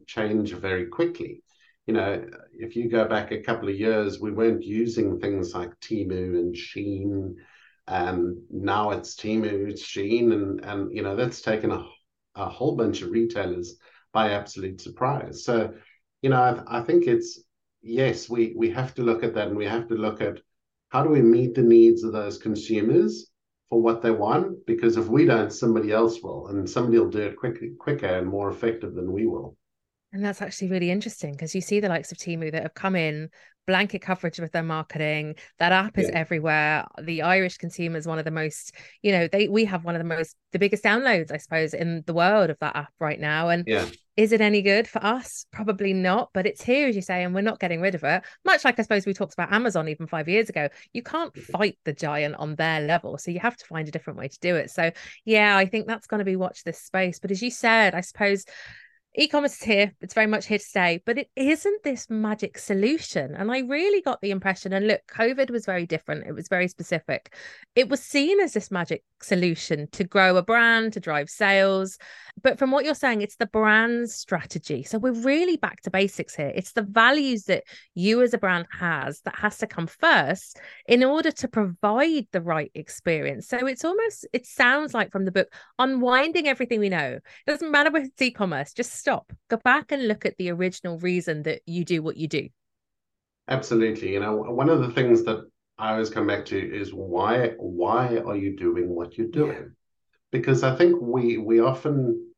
change 0.07 0.53
very 0.53 0.87
quickly 0.87 1.43
you 1.87 1.95
know 1.95 2.25
if 2.53 2.77
you 2.77 2.89
go 2.89 3.07
back 3.07 3.33
a 3.33 3.43
couple 3.43 3.69
of 3.69 3.77
years 3.77 4.21
we 4.21 4.33
weren't 4.33 4.63
using 4.63 5.19
things 5.19 5.55
like 5.55 5.71
Temu 5.81 6.37
and 6.39 6.55
Shein. 6.55 7.35
and 7.87 8.37
now 8.51 8.91
it's 8.91 9.15
Temu 9.15 9.73
Shein 9.73 10.33
and 10.33 10.65
and 10.65 10.95
you 10.95 11.03
know 11.03 11.17
that's 11.17 11.41
taken 11.41 11.71
a 11.71 11.85
a 12.37 12.49
whole 12.49 12.77
bunch 12.77 13.03
of 13.03 13.11
retailers 13.11 13.77
by 14.13 14.31
absolute 14.31 14.81
surprise. 14.81 15.45
So, 15.45 15.75
you 16.23 16.31
know, 16.31 16.41
I, 16.41 16.79
I 16.79 16.83
think 16.83 17.07
it's 17.07 17.43
yes, 17.83 18.29
we 18.29 18.55
we 18.57 18.71
have 18.71 18.95
to 18.95 19.03
look 19.03 19.23
at 19.25 19.35
that, 19.35 19.49
and 19.49 19.57
we 19.57 19.67
have 19.67 19.89
to 19.89 19.95
look 19.95 20.21
at 20.21 20.39
how 20.91 21.03
do 21.03 21.11
we 21.11 21.23
meet 21.23 21.55
the 21.55 21.63
needs 21.63 22.05
of 22.05 22.13
those 22.13 22.39
consumers 22.39 23.31
for 23.69 23.83
what 23.83 24.03
they 24.03 24.13
want? 24.13 24.65
Because 24.67 24.97
if 24.97 25.09
we 25.09 25.25
don't, 25.25 25.53
somebody 25.53 25.91
else 25.93 26.23
will, 26.23 26.49
and 26.49 26.69
somebody 26.69 26.99
will 26.99 27.11
do 27.11 27.23
it 27.23 27.37
quicker, 27.37 27.67
quicker 27.79 28.07
and 28.07 28.27
more 28.29 28.51
effective 28.51 28.95
than 28.95 29.13
we 29.13 29.27
will. 29.27 29.57
And 30.17 30.25
that's 30.25 30.41
actually 30.41 30.69
really 30.69 30.91
interesting 30.91 31.33
because 31.33 31.55
you 31.55 31.61
see 31.61 31.79
the 31.79 31.91
likes 31.91 32.11
of 32.11 32.17
Temu 32.17 32.51
that 32.51 32.63
have 32.63 32.73
come 32.73 32.97
in 32.97 33.29
blanket 33.67 34.01
coverage 34.01 34.41
with 34.41 34.51
their 34.51 34.63
marketing. 34.63 35.35
That 35.59 35.73
app 35.73 35.99
is 35.99 36.09
yeah. 36.09 36.19
everywhere. 36.19 36.87
The 37.03 37.21
Irish 37.21 37.59
consumer 37.59 37.99
is 37.99 38.07
one 38.07 38.19
of 38.19 38.25
the 38.25 38.31
most, 38.31 38.73
you 39.03 39.13
know, 39.13 39.29
they 39.29 39.49
we 39.49 39.67
have 39.67 39.85
one 39.85 39.95
of 39.95 39.99
the 39.99 40.09
most 40.09 40.35
the 40.53 40.59
biggest 40.59 40.83
downloads, 40.83 41.31
I 41.31 41.37
suppose, 41.37 41.75
in 41.75 42.03
the 42.07 42.15
world 42.15 42.49
of 42.49 42.59
that 42.61 42.77
app 42.77 42.95
right 42.99 43.21
now. 43.21 43.51
And 43.51 43.65
yeah. 43.67 43.85
is 44.17 44.33
it 44.33 44.41
any 44.41 44.63
good 44.63 44.89
for 44.89 45.05
us? 45.05 45.45
Probably 45.53 45.93
not, 45.93 46.31
but 46.33 46.47
it's 46.47 46.63
here, 46.63 46.89
as 46.89 46.97
you 46.97 47.03
say, 47.03 47.23
and 47.23 47.35
we're 47.35 47.43
not 47.43 47.61
getting 47.61 47.83
rid 47.83 47.95
of 47.95 48.03
it. 48.03 48.23
Much 48.43 48.65
like 48.65 48.79
I 48.79 48.83
suppose 48.85 49.05
we 49.05 49.13
talked 49.13 49.35
about 49.35 49.53
Amazon 49.53 49.87
even 49.91 50.07
five 50.07 50.31
years 50.31 50.49
ago. 50.49 50.71
You 50.95 51.03
can't 51.03 51.35
mm-hmm. 51.35 51.53
fight 51.53 51.79
the 51.85 51.93
giant 51.93 52.37
on 52.37 52.55
their 52.55 52.81
level. 52.81 53.19
So 53.19 53.31
you 53.33 53.41
have 53.41 53.59
to 53.59 53.67
find 53.67 53.87
a 53.87 53.91
different 53.91 54.19
way 54.19 54.29
to 54.29 54.39
do 54.41 54.57
it. 54.57 54.71
So 54.71 54.93
yeah, 55.27 55.59
I 55.59 55.67
think 55.67 55.87
that's 55.87 56.07
going 56.07 56.21
to 56.21 56.25
be 56.25 56.37
watch 56.37 56.65
this 56.65 56.81
space. 56.81 57.19
But 57.19 57.33
as 57.33 57.43
you 57.43 57.51
said, 57.51 57.95
I 57.95 58.01
suppose 58.01 58.47
e-commerce 59.17 59.55
is 59.55 59.63
here. 59.63 59.93
It's 60.01 60.15
very 60.15 60.27
much 60.27 60.47
here 60.47 60.59
to 60.59 60.65
stay 60.65 61.03
but 61.05 61.19
it 61.19 61.29
isn't 61.37 61.83
this 61.83 62.09
magic 62.11 62.59
solution. 62.59 63.35
And 63.35 63.51
i 63.51 63.61
really 63.61 64.03
got 64.03 64.21
the 64.21 64.31
impression 64.31 64.73
and 64.73 64.87
look 64.87 65.01
covid 65.09 65.51
was 65.51 65.67
very 65.67 65.87
different. 65.87 66.27
It 66.27 66.33
was 66.33 66.49
very 66.49 66.69
specific. 66.69 67.35
It 67.75 67.89
was 67.89 68.03
seen 68.03 68.41
as 68.41 68.53
this 68.53 68.71
magic 68.71 69.03
solution 69.23 69.89
to 69.93 70.05
grow 70.05 70.37
a 70.37 70.43
brand 70.43 70.93
to 70.93 71.01
drive 71.01 71.31
sales. 71.31 71.99
But 72.43 72.59
from 72.59 72.71
what 72.71 72.85
you're 72.85 72.95
saying 72.95 73.23
it's 73.23 73.37
the 73.37 73.47
brand 73.47 74.11
strategy. 74.11 74.83
So 74.83 74.99
we're 74.99 75.13
really 75.13 75.57
back 75.57 75.81
to 75.83 75.91
basics 75.91 76.35
here. 76.35 76.53
It's 76.55 76.73
the 76.73 76.83
values 76.83 77.45
that 77.45 77.65
you 77.95 78.23
as 78.23 78.35
a 78.35 78.39
brand 78.39 78.67
has 78.79 79.21
that 79.23 79.37
has 79.39 79.59
to 79.59 79.67
come 79.67 79.87
first 79.87 80.59
in 80.87 81.03
order 81.03 81.31
to 81.31 81.49
provide 81.49 82.27
the 82.33 82.43
right 82.43 82.71
experience. 82.75 83.49
So 83.49 83.67
it's 83.67 83.85
almost 83.85 84.27
it 84.33 84.47
sounds 84.47 84.93
like 84.93 85.11
from 85.11 85.25
the 85.25 85.33
book 85.33 85.49
unwinding 85.79 86.49
everything 86.49 86.81
we 86.81 86.89
know. 86.91 87.19
It 87.47 87.51
doesn't 87.51 87.71
matter 87.71 87.91
with 87.91 88.11
e-commerce 88.21 88.73
just 88.73 89.06
stop, 89.07 89.33
go 89.49 89.57
back 89.59 89.93
and 89.93 90.09
look 90.09 90.27
at 90.27 90.37
the 90.37 90.51
original 90.51 90.99
reason 90.99 91.45
that 91.45 91.61
you 91.65 91.85
do 91.85 92.03
what 92.03 92.17
you 92.17 92.27
do. 92.27 92.49
Absolutely. 93.47 94.13
You 94.15 94.19
know, 94.19 94.35
one 94.35 94.69
of 94.69 94.81
the 94.81 94.91
things 94.91 95.23
that 95.27 95.49
I 95.79 95.93
always 95.93 96.11
come 96.11 96.27
back 96.27 96.45
to 96.47 96.59
is 96.59 96.93
why 96.93 97.53
why 97.57 98.17
are 98.17 98.35
you 98.35 98.57
doing 98.57 98.89
what 98.89 99.17
you're 99.17 99.29
doing? 99.29 99.53
Yeah. 99.53 99.75
Because 100.33 100.65
I 100.65 100.75
think 100.75 101.01
we 101.01 101.39
we 101.39 101.61
often 101.61 102.33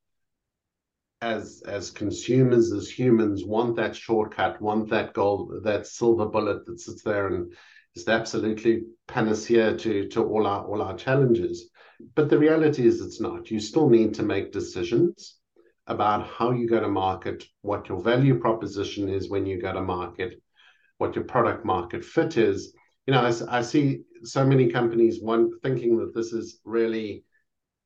as 1.23 1.63
as 1.67 1.91
consumers, 1.91 2.71
as 2.71 2.91
humans, 2.91 3.47
want 3.47 3.77
that 3.77 3.97
shortcut, 3.97 4.61
want 4.61 4.91
that 4.91 5.15
gold, 5.15 5.65
that 5.65 5.87
silver 5.87 6.27
bullet 6.27 6.67
that 6.67 6.81
sits 6.81 7.03
there 7.03 7.29
and 7.29 7.51
is 7.97 8.05
the 8.05 8.13
absolutely 8.13 8.83
panacea 9.07 9.75
to 9.79 10.07
to 10.09 10.23
all 10.23 10.47
our 10.47 10.67
all 10.67 10.83
our 10.83 10.99
challenges. 10.99 11.71
But 12.15 12.29
the 12.29 12.39
reality 12.39 12.87
is 12.87 13.01
it's 13.01 13.23
not. 13.23 13.51
You 13.51 13.59
still 13.59 13.89
need 13.89 14.13
to 14.15 14.23
make 14.23 14.53
decisions 14.53 15.38
about 15.89 16.27
how 16.27 16.53
you 16.53 16.69
go 16.69 16.81
to 16.81 16.89
market, 16.89 17.45
what 17.63 17.89
your 17.89 18.01
value 18.01 18.39
proposition 18.39 19.09
is 19.09 19.31
when 19.31 19.47
you 19.47 19.61
go 19.61 19.73
to 19.73 19.81
market, 19.81 20.41
what 20.99 21.15
your 21.15 21.25
product 21.25 21.65
market 21.65 22.05
fit 22.05 22.37
is. 22.37 22.75
You 23.07 23.15
know, 23.15 23.23
I, 23.23 23.59
I 23.59 23.63
see 23.63 24.03
so 24.23 24.45
many 24.45 24.69
companies 24.69 25.21
one 25.21 25.51
thinking 25.61 25.97
that 25.99 26.15
this 26.15 26.33
is 26.33 26.61
really 26.65 27.25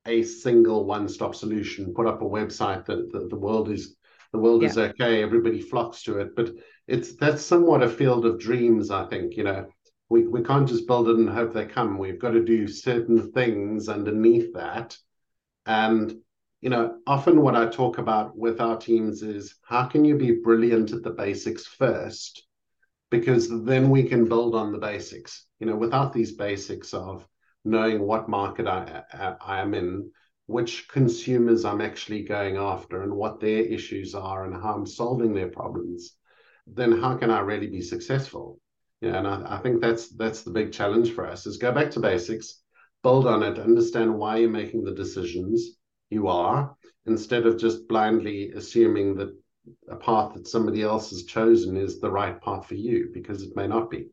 a 0.05 0.25
single 0.25 0.85
one-stop 0.85 1.35
solution. 1.35 1.95
Put 1.95 2.09
up 2.09 2.23
a 2.23 2.25
website 2.25 2.85
that 2.87 3.13
the, 3.13 3.29
the 3.29 3.37
world 3.37 3.71
is 3.71 3.97
the 4.33 4.39
world 4.39 4.63
yeah. 4.63 4.69
is 4.69 4.79
okay, 4.79 5.23
everybody 5.23 5.61
flocks 5.61 6.03
to 6.05 6.19
it. 6.19 6.35
But 6.35 6.51
it's 6.89 7.15
that's 7.17 7.43
somewhat 7.43 7.83
a 7.83 7.89
field 7.89 8.27
of 8.27 8.41
dreams, 8.41 8.91
I 8.91 9.07
think. 9.07 9.37
You 9.37 9.45
know, 9.45 9.67
we, 10.09 10.27
we 10.27 10.43
can't 10.43 10.69
just 10.69 10.89
build 10.89 11.09
it 11.09 11.17
and 11.17 11.29
hope 11.29 11.53
they 11.53 11.67
come. 11.67 11.99
We've 11.99 12.19
got 12.19 12.33
to 12.33 12.45
do 12.45 12.67
certain 12.67 13.31
things 13.31 13.89
underneath 13.89 14.55
that. 14.55 14.97
And 15.67 16.17
you 16.63 16.71
know, 16.71 16.99
often 17.09 17.43
what 17.43 17.57
I 17.57 17.67
talk 17.67 17.99
about 17.99 18.39
with 18.39 18.61
our 18.61 18.79
teams 18.79 19.23
is 19.23 19.57
how 19.65 19.87
can 19.87 20.05
you 20.05 20.17
be 20.17 20.31
brilliant 20.31 20.93
at 20.93 21.03
the 21.03 21.11
basics 21.11 21.67
first? 21.67 22.47
Because 23.11 23.49
then 23.65 23.91
we 23.91 24.05
can 24.05 24.29
build 24.29 24.55
on 24.55 24.71
the 24.71 24.79
basics. 24.79 25.45
You 25.59 25.67
know, 25.67 25.75
without 25.75 26.13
these 26.13 26.37
basics 26.37 26.95
of 26.95 27.27
knowing 27.65 28.01
what 28.01 28.29
market 28.29 28.69
I, 28.69 29.03
I, 29.45 29.61
am 29.61 29.75
in, 29.75 30.13
which 30.47 30.87
consumers 30.89 31.65
I'm 31.65 31.81
actually 31.81 32.23
going 32.23 32.57
after, 32.57 33.03
and 33.03 33.13
what 33.13 33.41
their 33.41 33.65
issues 33.65 34.15
are, 34.15 34.45
and 34.45 34.55
how 34.55 34.75
I'm 34.75 34.87
solving 34.87 35.35
their 35.35 35.49
problems, 35.49 36.15
then 36.69 36.93
how 36.93 37.17
can 37.17 37.31
I 37.31 37.41
really 37.41 37.69
be 37.69 37.83
successful? 37.83 38.61
Yeah, 39.01 39.19
and 39.19 39.27
I, 39.27 39.57
I 39.57 39.59
think 39.59 39.81
that's 39.81 40.11
that's 40.11 40.43
the 40.43 40.53
big 40.53 40.73
challenge 40.73 41.11
for 41.11 41.27
us: 41.27 41.45
is 41.45 41.57
go 41.57 41.73
back 41.73 41.91
to 41.93 42.01
basics, 42.01 42.63
build 43.03 43.27
on 43.27 43.43
it, 43.43 43.59
understand 43.59 44.17
why 44.17 44.37
you're 44.37 44.49
making 44.49 44.85
the 44.85 44.95
decisions 44.95 45.79
you 46.13 46.29
are 46.29 46.77
instead 47.07 47.47
of 47.47 47.59
just 47.59 47.89
blindly 47.89 48.53
assuming 48.53 49.17
that 49.17 49.35
a 49.89 49.97
path 49.97 50.35
that 50.35 50.47
somebody 50.47 50.83
else 50.83 51.11
has 51.11 51.25
chosen 51.25 51.77
is 51.77 52.01
the 52.01 52.11
right 52.11 52.41
path 52.41 52.67
for 52.67 52.75
you 52.75 53.11
because 53.13 53.43
it 53.43 53.57
may 53.57 53.67
not 53.67 53.91
be. 53.91 54.09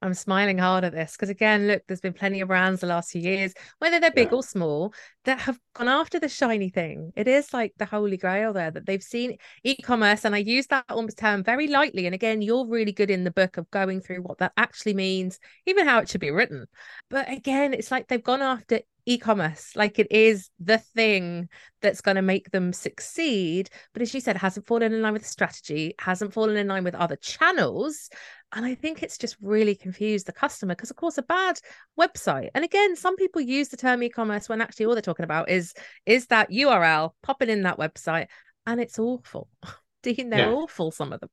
I'm 0.00 0.14
smiling 0.14 0.58
hard 0.58 0.84
at 0.84 0.92
this 0.92 1.12
because 1.12 1.28
again, 1.28 1.66
look, 1.66 1.82
there's 1.86 2.00
been 2.00 2.12
plenty 2.12 2.40
of 2.40 2.48
brands 2.48 2.80
the 2.80 2.86
last 2.86 3.10
few 3.10 3.20
years, 3.20 3.52
whether 3.80 3.98
they're 3.98 4.12
big 4.12 4.28
yeah. 4.30 4.36
or 4.36 4.42
small, 4.44 4.94
that 5.24 5.40
have 5.40 5.58
gone 5.74 5.88
after 5.88 6.20
the 6.20 6.28
shiny 6.28 6.68
thing. 6.68 7.12
It 7.16 7.26
is 7.26 7.52
like 7.52 7.72
the 7.78 7.84
holy 7.84 8.16
grail 8.16 8.52
there 8.52 8.70
that 8.70 8.86
they've 8.86 9.02
seen 9.02 9.38
e-commerce, 9.64 10.24
and 10.24 10.36
I 10.36 10.38
use 10.38 10.68
that 10.68 10.84
almost 10.88 11.18
term 11.18 11.42
very 11.42 11.66
lightly. 11.66 12.06
And 12.06 12.14
again, 12.14 12.42
you're 12.42 12.68
really 12.68 12.92
good 12.92 13.10
in 13.10 13.24
the 13.24 13.32
book 13.32 13.56
of 13.56 13.68
going 13.72 14.00
through 14.00 14.22
what 14.22 14.38
that 14.38 14.52
actually 14.56 14.94
means, 14.94 15.40
even 15.66 15.84
how 15.84 15.98
it 15.98 16.08
should 16.08 16.20
be 16.20 16.30
written. 16.30 16.66
But 17.10 17.28
again, 17.28 17.74
it's 17.74 17.90
like 17.90 18.06
they've 18.06 18.22
gone 18.22 18.42
after 18.42 18.80
e-commerce. 19.08 19.74
Like 19.74 19.98
it 19.98 20.06
is 20.10 20.50
the 20.60 20.78
thing 20.78 21.48
that's 21.80 22.02
going 22.02 22.16
to 22.16 22.22
make 22.22 22.50
them 22.50 22.72
succeed. 22.72 23.70
But 23.92 24.02
as 24.02 24.12
you 24.12 24.20
said 24.20 24.36
hasn't 24.36 24.66
fallen 24.66 24.92
in 24.92 25.00
line 25.00 25.14
with 25.14 25.22
the 25.22 25.28
strategy 25.28 25.94
hasn't 25.98 26.34
fallen 26.34 26.56
in 26.56 26.68
line 26.68 26.84
with 26.84 26.94
other 26.94 27.16
channels. 27.16 28.10
And 28.52 28.64
i 28.64 28.74
think 28.74 29.02
it's 29.02 29.18
just 29.18 29.36
really 29.40 29.74
confused 29.74 30.26
the 30.26 30.32
customer 30.32 30.74
because 30.74 30.90
of 30.90 30.96
course 30.96 31.18
a 31.18 31.22
bad 31.22 31.58
website. 31.98 32.50
And 32.54 32.64
again 32.64 32.96
some 32.96 33.16
people 33.16 33.40
use 33.40 33.68
the 33.68 33.76
term 33.76 34.02
e-commerce 34.02 34.48
when 34.48 34.60
actually 34.60 34.86
all 34.86 34.94
they're 34.94 35.02
talking 35.02 35.24
about 35.24 35.48
is 35.48 35.72
is 36.04 36.26
that 36.26 36.50
url 36.50 37.12
popping 37.22 37.48
in 37.48 37.62
that 37.62 37.78
website 37.78 38.26
and 38.66 38.80
it's 38.80 38.98
awful. 38.98 39.48
Dean 40.02 40.30
they're 40.30 40.50
yeah. 40.50 40.52
awful 40.52 40.90
some 40.90 41.12
of 41.12 41.20
them? 41.20 41.30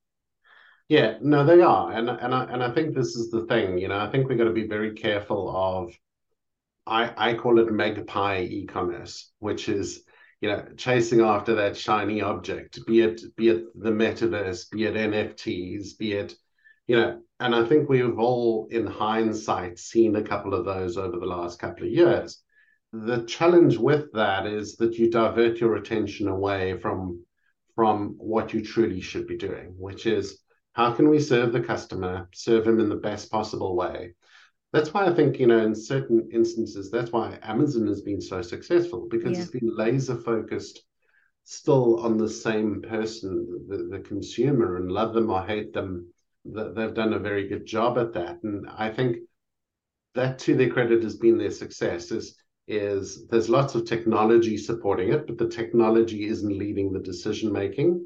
Yeah 0.87 1.17
no 1.21 1.45
they 1.45 1.61
are. 1.61 1.91
And 1.91 2.09
and 2.09 2.33
I, 2.33 2.43
and 2.45 2.63
I 2.63 2.71
think 2.71 2.95
this 2.95 3.15
is 3.15 3.31
the 3.31 3.45
thing 3.47 3.77
you 3.77 3.89
know 3.89 3.99
i 3.99 4.09
think 4.09 4.29
we've 4.29 4.37
got 4.37 4.45
to 4.45 4.53
be 4.53 4.67
very 4.67 4.93
careful 4.93 5.53
of 5.55 5.93
I, 6.87 7.13
I 7.17 7.33
call 7.35 7.59
it 7.59 7.71
magpie 7.71 8.41
e-commerce, 8.41 9.31
which 9.39 9.69
is 9.69 10.03
you 10.41 10.49
know 10.49 10.65
chasing 10.77 11.21
after 11.21 11.55
that 11.55 11.77
shiny 11.77 12.21
object, 12.21 12.85
be 12.85 13.01
it 13.01 13.21
be 13.35 13.49
it 13.49 13.65
the 13.75 13.91
metaverse, 13.91 14.69
be 14.69 14.85
it 14.85 14.95
NFTs, 14.95 15.97
be 15.97 16.13
it 16.13 16.35
you 16.87 16.97
know, 16.97 17.21
and 17.39 17.55
I 17.55 17.65
think 17.65 17.89
we've 17.89 18.19
all 18.19 18.67
in 18.69 18.85
hindsight 18.85 19.79
seen 19.79 20.15
a 20.15 20.21
couple 20.21 20.53
of 20.53 20.65
those 20.65 20.97
over 20.97 21.17
the 21.17 21.25
last 21.25 21.59
couple 21.59 21.85
of 21.85 21.91
years. 21.91 22.41
The 22.93 23.23
challenge 23.23 23.77
with 23.77 24.11
that 24.13 24.45
is 24.45 24.75
that 24.77 24.95
you 24.97 25.09
divert 25.09 25.59
your 25.59 25.75
attention 25.75 26.27
away 26.27 26.77
from 26.77 27.23
from 27.75 28.15
what 28.17 28.53
you 28.53 28.63
truly 28.63 29.01
should 29.01 29.27
be 29.27 29.35
doing, 29.35 29.75
which 29.77 30.05
is 30.05 30.39
how 30.73 30.93
can 30.93 31.09
we 31.09 31.19
serve 31.19 31.51
the 31.51 31.59
customer, 31.59 32.29
serve 32.33 32.65
him 32.65 32.79
in 32.79 32.87
the 32.87 32.95
best 32.95 33.29
possible 33.29 33.75
way, 33.75 34.13
that's 34.75 34.93
why 34.93 35.05
I 35.05 35.13
think, 35.13 35.39
you 35.39 35.47
know, 35.47 35.65
in 35.65 35.73
certain 35.73 36.29
instances, 36.33 36.91
that's 36.91 37.13
why 37.13 37.39
Amazon 37.43 37.87
has 37.87 38.01
been 38.01 38.19
so 38.19 38.41
successful 38.41 39.07
because 39.09 39.31
yeah. 39.31 39.43
it's 39.43 39.51
been 39.51 39.73
laser 39.73 40.17
focused 40.17 40.83
still 41.45 41.99
on 42.01 42.17
the 42.17 42.29
same 42.29 42.81
person, 42.81 43.65
the, 43.69 43.87
the 43.89 43.99
consumer, 43.99 44.75
and 44.75 44.91
love 44.91 45.13
them 45.13 45.29
or 45.29 45.45
hate 45.45 45.71
them. 45.71 46.11
They've 46.43 46.93
done 46.93 47.13
a 47.13 47.19
very 47.19 47.47
good 47.47 47.65
job 47.65 47.97
at 47.97 48.13
that. 48.13 48.43
And 48.43 48.67
I 48.69 48.89
think 48.89 49.17
that 50.13 50.39
to 50.39 50.55
their 50.55 50.69
credit 50.69 51.03
has 51.03 51.15
been 51.15 51.37
their 51.37 51.51
success 51.51 52.11
is 52.11 52.35
is 52.67 53.27
there's 53.27 53.47
lots 53.47 53.75
of 53.75 53.85
technology 53.85 54.57
supporting 54.57 55.13
it, 55.13 55.27
but 55.27 55.37
the 55.37 55.47
technology 55.47 56.25
isn't 56.25 56.57
leading 56.57 56.91
the 56.91 56.99
decision 56.99 57.53
making. 57.53 58.05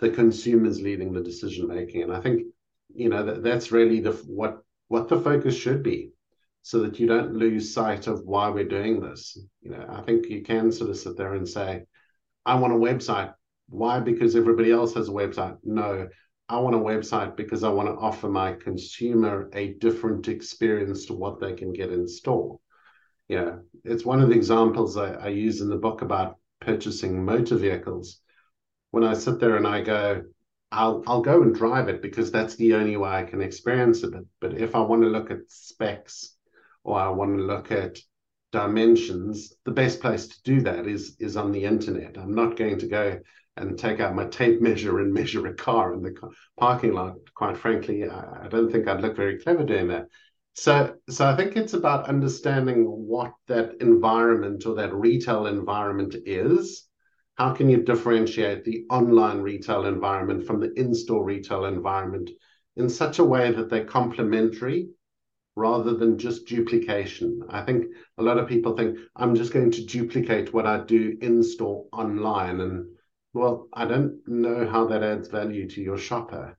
The 0.00 0.10
consumer's 0.10 0.80
leading 0.80 1.12
the 1.12 1.20
decision 1.20 1.68
making. 1.68 2.02
And 2.02 2.12
I 2.12 2.20
think, 2.20 2.42
you 2.92 3.10
know, 3.10 3.22
that, 3.24 3.42
that's 3.42 3.70
really 3.70 4.00
the 4.00 4.12
what 4.26 4.62
what 4.88 5.08
the 5.08 5.20
focus 5.20 5.56
should 5.56 5.82
be 5.82 6.10
so 6.62 6.80
that 6.80 6.98
you 6.98 7.06
don't 7.06 7.34
lose 7.34 7.72
sight 7.72 8.06
of 8.06 8.24
why 8.24 8.48
we're 8.50 8.68
doing 8.68 9.00
this. 9.00 9.38
You 9.62 9.70
know, 9.70 9.86
I 9.88 10.02
think 10.02 10.26
you 10.26 10.42
can 10.42 10.72
sort 10.72 10.90
of 10.90 10.98
sit 10.98 11.16
there 11.16 11.34
and 11.34 11.48
say, 11.48 11.84
I 12.44 12.56
want 12.56 12.72
a 12.72 12.76
website. 12.76 13.32
Why? 13.68 14.00
Because 14.00 14.34
everybody 14.34 14.70
else 14.70 14.94
has 14.94 15.08
a 15.08 15.12
website. 15.12 15.56
No, 15.62 16.08
I 16.48 16.58
want 16.58 16.74
a 16.74 16.78
website 16.78 17.36
because 17.36 17.64
I 17.64 17.68
want 17.68 17.88
to 17.88 17.94
offer 17.94 18.28
my 18.28 18.52
consumer 18.52 19.50
a 19.52 19.74
different 19.74 20.28
experience 20.28 21.06
to 21.06 21.14
what 21.14 21.40
they 21.40 21.52
can 21.52 21.72
get 21.72 21.92
in 21.92 22.08
store. 22.08 22.58
You 23.28 23.36
know, 23.36 23.60
it's 23.84 24.06
one 24.06 24.20
of 24.20 24.30
the 24.30 24.36
examples 24.36 24.96
I, 24.96 25.12
I 25.12 25.28
use 25.28 25.60
in 25.60 25.68
the 25.68 25.76
book 25.76 26.00
about 26.00 26.36
purchasing 26.60 27.24
motor 27.24 27.56
vehicles, 27.56 28.20
when 28.90 29.04
I 29.04 29.14
sit 29.14 29.38
there 29.38 29.56
and 29.56 29.66
I 29.66 29.82
go, 29.82 30.22
I'll 30.70 31.02
I'll 31.06 31.22
go 31.22 31.42
and 31.42 31.54
drive 31.54 31.88
it 31.88 32.02
because 32.02 32.30
that's 32.30 32.56
the 32.56 32.74
only 32.74 32.96
way 32.96 33.10
I 33.10 33.24
can 33.24 33.40
experience 33.40 34.02
it. 34.02 34.12
But 34.40 34.54
if 34.54 34.74
I 34.74 34.80
want 34.80 35.02
to 35.02 35.08
look 35.08 35.30
at 35.30 35.50
specs 35.50 36.36
or 36.84 36.98
I 36.98 37.08
want 37.08 37.36
to 37.38 37.42
look 37.44 37.72
at 37.72 37.98
dimensions, 38.52 39.52
the 39.64 39.70
best 39.70 40.00
place 40.00 40.26
to 40.28 40.42
do 40.42 40.60
that 40.62 40.86
is 40.86 41.16
is 41.18 41.36
on 41.36 41.52
the 41.52 41.64
internet. 41.64 42.18
I'm 42.18 42.34
not 42.34 42.56
going 42.56 42.78
to 42.78 42.86
go 42.86 43.18
and 43.56 43.78
take 43.78 44.00
out 44.00 44.14
my 44.14 44.26
tape 44.26 44.60
measure 44.68 44.98
and 45.00 45.12
measure 45.12 45.46
a 45.46 45.54
car 45.54 45.94
in 45.94 46.02
the 46.02 46.14
parking 46.58 46.92
lot. 46.92 47.16
Quite 47.34 47.56
frankly, 47.56 48.08
I, 48.08 48.44
I 48.44 48.48
don't 48.48 48.70
think 48.70 48.86
I'd 48.88 49.00
look 49.00 49.16
very 49.16 49.38
clever 49.38 49.64
doing 49.64 49.88
that. 49.88 50.06
So, 50.54 50.96
so 51.08 51.24
I 51.24 51.36
think 51.36 51.56
it's 51.56 51.74
about 51.74 52.08
understanding 52.08 52.84
what 52.84 53.32
that 53.46 53.76
environment 53.80 54.66
or 54.66 54.74
that 54.74 54.92
retail 54.92 55.46
environment 55.46 56.16
is. 56.26 56.87
How 57.38 57.52
can 57.54 57.68
you 57.70 57.84
differentiate 57.84 58.64
the 58.64 58.84
online 58.90 59.42
retail 59.42 59.86
environment 59.86 60.44
from 60.44 60.58
the 60.58 60.72
in-store 60.74 61.24
retail 61.24 61.66
environment 61.66 62.30
in 62.76 62.90
such 62.90 63.20
a 63.20 63.24
way 63.24 63.52
that 63.52 63.70
they're 63.70 63.84
complementary 63.84 64.88
rather 65.54 65.94
than 65.94 66.18
just 66.18 66.48
duplication. 66.48 67.42
I 67.48 67.62
think 67.62 67.86
a 68.18 68.24
lot 68.24 68.38
of 68.38 68.48
people 68.48 68.76
think 68.76 68.98
I'm 69.14 69.36
just 69.36 69.52
going 69.52 69.70
to 69.70 69.86
duplicate 69.86 70.52
what 70.52 70.66
I 70.66 70.82
do 70.84 71.16
in 71.20 71.44
store 71.44 71.86
online. 71.92 72.60
And 72.60 72.86
well, 73.32 73.68
I 73.72 73.84
don't 73.84 74.18
know 74.26 74.66
how 74.68 74.88
that 74.88 75.04
adds 75.04 75.28
value 75.28 75.68
to 75.70 75.80
your 75.80 75.98
shopper. 75.98 76.57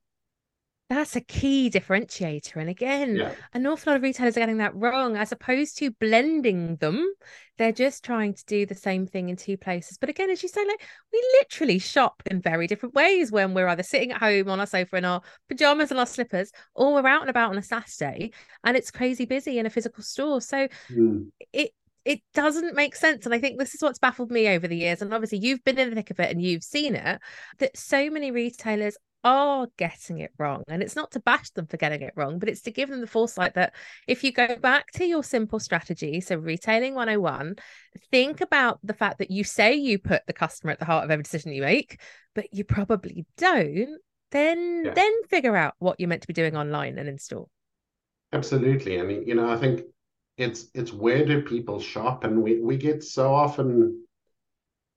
That's 0.89 1.15
a 1.15 1.21
key 1.21 1.69
differentiator. 1.69 2.55
And 2.55 2.67
again, 2.69 3.15
yeah. 3.15 3.33
an 3.53 3.67
awful 3.67 3.91
lot 3.91 3.97
of 3.97 4.01
retailers 4.01 4.35
are 4.35 4.39
getting 4.39 4.57
that 4.57 4.75
wrong. 4.75 5.15
As 5.15 5.31
opposed 5.31 5.77
to 5.77 5.91
blending 5.91 6.77
them, 6.77 7.13
they're 7.59 7.71
just 7.71 8.03
trying 8.03 8.33
to 8.33 8.43
do 8.45 8.65
the 8.65 8.73
same 8.73 9.05
thing 9.05 9.29
in 9.29 9.35
two 9.35 9.55
places. 9.55 9.99
But 9.99 10.09
again, 10.09 10.31
as 10.31 10.41
you 10.41 10.49
say, 10.49 10.65
like 10.65 10.81
we 11.13 11.23
literally 11.39 11.77
shop 11.77 12.23
in 12.25 12.41
very 12.41 12.65
different 12.65 12.95
ways 12.95 13.31
when 13.31 13.53
we're 13.53 13.67
either 13.67 13.83
sitting 13.83 14.11
at 14.11 14.19
home 14.19 14.49
on 14.49 14.59
our 14.59 14.65
sofa 14.65 14.97
in 14.97 15.05
our 15.05 15.21
pajamas 15.47 15.91
and 15.91 15.99
our 15.99 16.07
slippers, 16.07 16.51
or 16.73 16.95
we're 16.95 17.07
out 17.07 17.21
and 17.21 17.29
about 17.29 17.51
on 17.51 17.57
a 17.59 17.63
Saturday 17.63 18.31
and 18.63 18.75
it's 18.75 18.89
crazy 18.89 19.25
busy 19.25 19.59
in 19.59 19.67
a 19.67 19.69
physical 19.69 20.03
store. 20.03 20.41
So 20.41 20.67
mm. 20.91 21.27
it 21.53 21.69
it 22.03 22.21
doesn't 22.33 22.75
make 22.75 22.95
sense. 22.95 23.25
And 23.25 23.35
I 23.35 23.39
think 23.39 23.59
this 23.59 23.75
is 23.75 23.83
what's 23.83 23.99
baffled 23.99 24.31
me 24.31 24.47
over 24.47 24.67
the 24.67 24.77
years. 24.77 25.03
And 25.03 25.13
obviously, 25.13 25.37
you've 25.37 25.63
been 25.63 25.77
in 25.77 25.89
the 25.89 25.95
thick 25.95 26.09
of 26.09 26.19
it 26.19 26.31
and 26.31 26.41
you've 26.41 26.63
seen 26.63 26.95
it 26.95 27.19
that 27.59 27.77
so 27.77 28.09
many 28.09 28.31
retailers 28.31 28.97
are 29.23 29.67
getting 29.77 30.19
it 30.19 30.31
wrong. 30.37 30.63
And 30.67 30.81
it's 30.81 30.95
not 30.95 31.11
to 31.11 31.19
bash 31.19 31.49
them 31.51 31.67
for 31.67 31.77
getting 31.77 32.01
it 32.01 32.13
wrong, 32.15 32.39
but 32.39 32.49
it's 32.49 32.61
to 32.61 32.71
give 32.71 32.89
them 32.89 33.01
the 33.01 33.07
foresight 33.07 33.55
that 33.55 33.73
if 34.07 34.23
you 34.23 34.31
go 34.31 34.55
back 34.55 34.91
to 34.93 35.05
your 35.05 35.23
simple 35.23 35.59
strategy, 35.59 36.21
so 36.21 36.35
retailing 36.35 36.95
101, 36.95 37.55
think 38.11 38.41
about 38.41 38.79
the 38.83 38.93
fact 38.93 39.19
that 39.19 39.31
you 39.31 39.43
say 39.43 39.73
you 39.75 39.99
put 39.99 40.25
the 40.27 40.33
customer 40.33 40.71
at 40.71 40.79
the 40.79 40.85
heart 40.85 41.03
of 41.03 41.11
every 41.11 41.23
decision 41.23 41.53
you 41.53 41.61
make, 41.61 41.99
but 42.35 42.53
you 42.53 42.63
probably 42.63 43.25
don't, 43.37 43.99
then 44.31 44.83
yeah. 44.85 44.93
then 44.93 45.23
figure 45.29 45.55
out 45.55 45.73
what 45.79 45.99
you're 45.99 46.09
meant 46.09 46.21
to 46.21 46.27
be 46.27 46.33
doing 46.33 46.55
online 46.55 46.97
and 46.97 47.09
in 47.09 47.17
store. 47.17 47.47
Absolutely. 48.31 48.99
I 48.99 49.03
mean, 49.03 49.25
you 49.25 49.35
know, 49.35 49.49
I 49.49 49.57
think 49.57 49.81
it's 50.37 50.67
it's 50.73 50.93
where 50.93 51.25
do 51.25 51.41
people 51.41 51.79
shop? 51.79 52.23
And 52.23 52.41
we, 52.43 52.59
we 52.59 52.77
get 52.77 53.03
so 53.03 53.33
often 53.33 54.05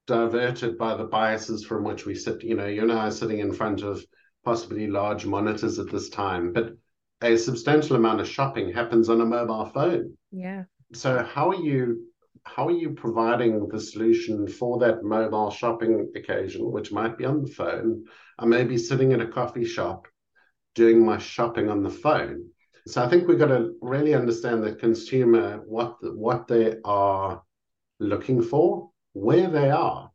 diverted 0.07 0.77
by 0.79 0.97
the 0.97 1.05
biases 1.05 1.65
from 1.65 1.85
which 1.85 2.07
we 2.07 2.15
sit. 2.15 2.43
You 2.43 2.57
know, 2.57 2.67
you 2.67 2.83
and 2.83 2.93
I 2.93 3.09
are 3.09 3.11
sitting 3.11 3.39
in 3.39 3.53
front 3.53 3.83
of 3.83 4.05
possibly 4.45 4.87
large 4.87 5.25
monitors 5.25 5.79
at 5.79 5.91
this 5.91 6.09
time, 6.09 6.53
but 6.53 6.73
a 7.23 7.37
substantial 7.37 7.97
amount 7.97 8.21
of 8.21 8.29
shopping 8.29 8.73
happens 8.73 9.09
on 9.09 9.21
a 9.21 9.27
mobile 9.27 9.67
phone. 9.67 10.17
Yeah. 10.31 10.65
So 10.93 11.23
how 11.23 11.51
are 11.51 11.63
you 11.63 12.07
how 12.45 12.67
are 12.67 12.73
you 12.73 12.91
providing 12.91 13.69
the 13.69 13.81
solution 13.81 14.49
for 14.49 14.79
that 14.81 15.05
mobile 15.05 15.51
shopping 15.51 16.11
occasion, 16.17 16.71
which 16.73 16.91
might 16.91 17.17
be 17.17 17.25
on 17.25 17.43
the 17.43 17.51
phone? 17.51 18.05
I 18.39 18.47
may 18.47 18.65
be 18.65 18.77
sitting 18.77 19.13
in 19.13 19.21
a 19.21 19.29
coffee 19.29 19.65
shop 19.65 20.09
doing 20.75 21.05
my 21.05 21.19
shopping 21.19 21.69
on 21.69 21.83
the 21.83 21.91
phone. 21.91 22.49
So 22.89 23.03
I 23.03 23.09
think 23.09 23.29
we've 23.29 23.39
got 23.39 23.49
to 23.49 23.75
really 23.81 24.15
understand 24.15 24.65
the 24.65 24.75
consumer, 24.75 25.63
what 25.65 25.97
what 26.01 26.49
they 26.49 26.77
are 26.85 27.43
looking 28.01 28.43
for, 28.43 28.91
where 29.13 29.49
they 29.49 29.71
are, 29.71 30.11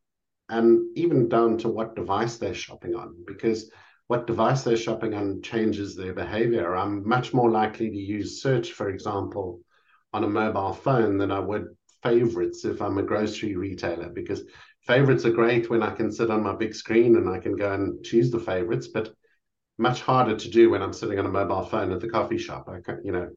and 0.50 0.98
even 0.98 1.30
down 1.30 1.58
to 1.60 1.70
what 1.70 1.96
device 1.96 2.38
they're 2.38 2.54
shopping 2.54 2.96
on, 2.96 3.24
because 3.26 3.70
what 4.08 4.28
device 4.28 4.64
they're 4.64 4.78
shopping 4.78 5.14
on 5.14 5.42
changes 5.42 5.96
their 5.96 6.14
behavior. 6.14 6.76
I'm 6.76 7.08
much 7.08 7.34
more 7.34 7.52
likely 7.52 7.90
to 7.90 7.98
use 7.98 8.42
search, 8.42 8.72
for 8.72 8.90
example, 8.90 9.62
on 10.14 10.24
a 10.24 10.30
mobile 10.30 10.74
phone 10.74 11.18
than 11.18 11.32
I 11.32 11.40
would 11.40 11.66
favorites 12.02 12.64
if 12.64 12.82
I'm 12.82 12.98
a 12.98 13.04
grocery 13.04 13.56
retailer, 13.56 14.10
because 14.10 14.44
favorites 14.86 15.26
are 15.26 15.32
great 15.32 15.70
when 15.70 15.84
I 15.84 15.94
can 15.94 16.12
sit 16.12 16.32
on 16.32 16.44
my 16.44 16.56
big 16.56 16.74
screen 16.74 17.18
and 17.18 17.30
I 17.30 17.40
can 17.40 17.56
go 17.58 17.74
and 17.74 18.04
choose 18.04 18.32
the 18.32 18.40
favorites, 18.40 18.88
but 18.88 19.10
much 19.78 20.02
harder 20.02 20.38
to 20.38 20.50
do 20.50 20.70
when 20.70 20.82
I'm 20.82 20.94
sitting 20.94 21.20
on 21.20 21.26
a 21.26 21.30
mobile 21.30 21.66
phone 21.66 21.92
at 21.92 22.00
the 22.00 22.10
coffee 22.10 22.38
shop. 22.38 22.70
I 22.70 22.80
can, 22.80 23.02
you 23.04 23.12
know, 23.12 23.30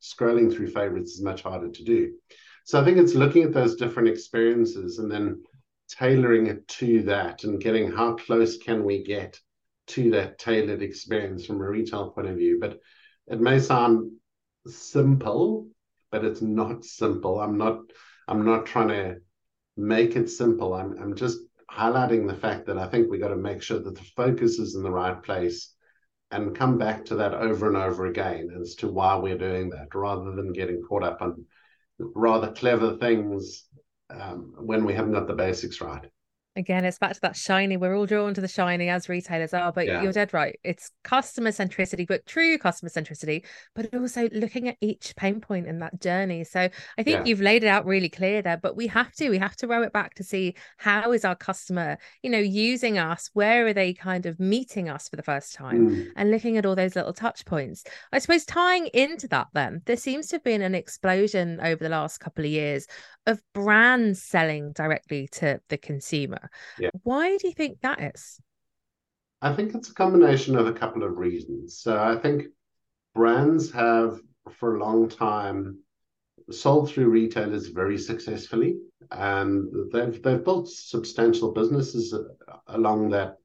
scrolling 0.00 0.54
through 0.54 0.68
favorites 0.68 1.12
is 1.12 1.22
much 1.22 1.42
harder 1.42 1.70
to 1.70 1.84
do. 1.84 2.12
So 2.64 2.80
I 2.80 2.84
think 2.84 2.98
it's 2.98 3.14
looking 3.14 3.42
at 3.42 3.52
those 3.52 3.76
different 3.76 4.08
experiences 4.08 4.98
and 4.98 5.10
then 5.10 5.42
tailoring 5.90 6.46
it 6.46 6.66
to 6.68 7.02
that 7.02 7.44
and 7.44 7.60
getting 7.60 7.90
how 7.90 8.14
close 8.14 8.58
can 8.58 8.84
we 8.84 9.02
get 9.02 9.40
to 9.88 10.10
that 10.12 10.38
tailored 10.38 10.82
experience 10.82 11.46
from 11.46 11.60
a 11.60 11.68
retail 11.68 12.10
point 12.10 12.28
of 12.28 12.36
view. 12.36 12.58
But 12.60 12.78
it 13.26 13.40
may 13.40 13.58
sound 13.58 14.12
simple, 14.66 15.68
but 16.10 16.24
it's 16.24 16.42
not 16.42 16.84
simple. 16.84 17.40
I'm 17.40 17.58
not 17.58 17.80
I'm 18.28 18.44
not 18.44 18.66
trying 18.66 18.88
to 18.88 19.16
make 19.76 20.16
it 20.16 20.28
simple. 20.30 20.74
I'm 20.74 20.96
I'm 21.00 21.16
just 21.16 21.38
highlighting 21.70 22.26
the 22.26 22.34
fact 22.34 22.66
that 22.66 22.78
I 22.78 22.86
think 22.86 23.10
we 23.10 23.18
got 23.18 23.28
to 23.28 23.36
make 23.36 23.62
sure 23.62 23.78
that 23.78 23.94
the 23.94 24.04
focus 24.16 24.58
is 24.58 24.74
in 24.74 24.82
the 24.82 24.90
right 24.90 25.20
place 25.22 25.74
and 26.30 26.56
come 26.56 26.78
back 26.78 27.04
to 27.06 27.16
that 27.16 27.34
over 27.34 27.66
and 27.68 27.76
over 27.76 28.06
again 28.06 28.48
as 28.60 28.74
to 28.76 28.88
why 28.88 29.16
we're 29.16 29.38
doing 29.38 29.70
that 29.70 29.94
rather 29.94 30.32
than 30.32 30.52
getting 30.52 30.82
caught 30.82 31.02
up 31.02 31.20
on 31.20 31.44
rather 32.14 32.52
clever 32.52 32.96
things 32.96 33.66
um, 34.10 34.54
when 34.58 34.84
we 34.84 34.94
haven't 34.94 35.12
got 35.12 35.26
the 35.26 35.34
basics 35.34 35.80
right 35.80 36.10
again 36.56 36.84
it's 36.84 36.98
back 36.98 37.14
to 37.14 37.20
that 37.20 37.36
shiny 37.36 37.76
we're 37.76 37.96
all 37.96 38.06
drawn 38.06 38.34
to 38.34 38.40
the 38.40 38.48
shiny 38.48 38.88
as 38.88 39.08
retailers 39.08 39.54
are 39.54 39.72
but 39.72 39.86
yeah. 39.86 40.02
you're 40.02 40.12
dead 40.12 40.32
right 40.34 40.58
it's 40.64 40.90
customer 41.04 41.50
centricity 41.50 42.06
but 42.06 42.26
true 42.26 42.58
customer 42.58 42.88
centricity 42.88 43.44
but 43.74 43.92
also 43.94 44.28
looking 44.32 44.68
at 44.68 44.76
each 44.80 45.14
pain 45.16 45.40
point 45.40 45.66
in 45.66 45.78
that 45.78 46.00
journey 46.00 46.42
so 46.42 46.68
i 46.98 47.02
think 47.02 47.18
yeah. 47.18 47.24
you've 47.24 47.40
laid 47.40 47.62
it 47.62 47.68
out 47.68 47.86
really 47.86 48.08
clear 48.08 48.42
there 48.42 48.56
but 48.56 48.76
we 48.76 48.88
have 48.88 49.12
to 49.12 49.30
we 49.30 49.38
have 49.38 49.54
to 49.54 49.68
row 49.68 49.82
it 49.82 49.92
back 49.92 50.14
to 50.14 50.24
see 50.24 50.54
how 50.76 51.12
is 51.12 51.24
our 51.24 51.36
customer 51.36 51.96
you 52.22 52.30
know 52.30 52.38
using 52.38 52.98
us 52.98 53.30
where 53.32 53.66
are 53.66 53.72
they 53.72 53.94
kind 53.94 54.26
of 54.26 54.40
meeting 54.40 54.88
us 54.88 55.08
for 55.08 55.16
the 55.16 55.22
first 55.22 55.54
time 55.54 55.90
mm. 55.90 56.08
and 56.16 56.32
looking 56.32 56.56
at 56.56 56.66
all 56.66 56.74
those 56.74 56.96
little 56.96 57.12
touch 57.12 57.44
points 57.44 57.84
i 58.12 58.18
suppose 58.18 58.44
tying 58.44 58.88
into 58.88 59.28
that 59.28 59.46
then 59.54 59.80
there 59.86 59.96
seems 59.96 60.26
to 60.26 60.36
have 60.36 60.44
been 60.44 60.62
an 60.62 60.74
explosion 60.74 61.60
over 61.60 61.82
the 61.82 61.88
last 61.88 62.18
couple 62.18 62.44
of 62.44 62.50
years 62.50 62.86
of 63.26 63.40
brands 63.52 64.22
selling 64.22 64.72
directly 64.72 65.28
to 65.28 65.60
the 65.68 65.78
consumer. 65.78 66.39
Yeah. 66.78 66.90
Why 67.02 67.36
do 67.36 67.48
you 67.48 67.54
think 67.54 67.80
that 67.82 68.00
is? 68.14 68.40
I 69.42 69.54
think 69.54 69.74
it's 69.74 69.90
a 69.90 69.94
combination 69.94 70.56
of 70.56 70.66
a 70.66 70.72
couple 70.72 71.02
of 71.02 71.16
reasons. 71.16 71.78
So 71.78 72.00
I 72.00 72.16
think 72.16 72.44
brands 73.14 73.70
have 73.72 74.18
for 74.52 74.76
a 74.76 74.80
long 74.80 75.08
time 75.08 75.78
sold 76.50 76.90
through 76.90 77.08
retailers 77.08 77.68
very 77.68 77.96
successfully 77.96 78.78
and 79.12 79.68
they've 79.92 80.20
they've 80.22 80.44
built 80.44 80.68
substantial 80.68 81.52
businesses 81.52 82.12
along 82.68 83.10
that 83.10 83.36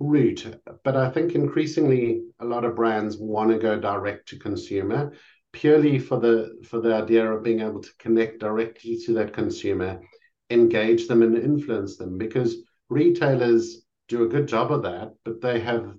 route 0.00 0.60
but 0.84 0.96
i 0.96 1.08
think 1.08 1.34
increasingly 1.34 2.22
a 2.40 2.44
lot 2.44 2.64
of 2.64 2.76
brands 2.76 3.16
want 3.16 3.50
to 3.50 3.58
go 3.58 3.80
direct 3.80 4.28
to 4.28 4.38
consumer 4.38 5.10
purely 5.56 5.98
for 5.98 6.20
the 6.20 6.54
for 6.68 6.80
the 6.80 6.94
idea 6.94 7.24
of 7.32 7.42
being 7.42 7.60
able 7.60 7.80
to 7.80 7.90
connect 7.98 8.40
directly 8.40 8.98
to 8.98 9.14
that 9.14 9.32
consumer, 9.32 9.98
engage 10.50 11.08
them 11.08 11.22
and 11.22 11.36
influence 11.36 11.96
them 11.96 12.18
because 12.18 12.56
retailers 12.88 13.82
do 14.08 14.24
a 14.24 14.28
good 14.28 14.46
job 14.46 14.70
of 14.72 14.82
that, 14.82 15.14
but 15.24 15.40
they 15.40 15.60
have 15.60 15.94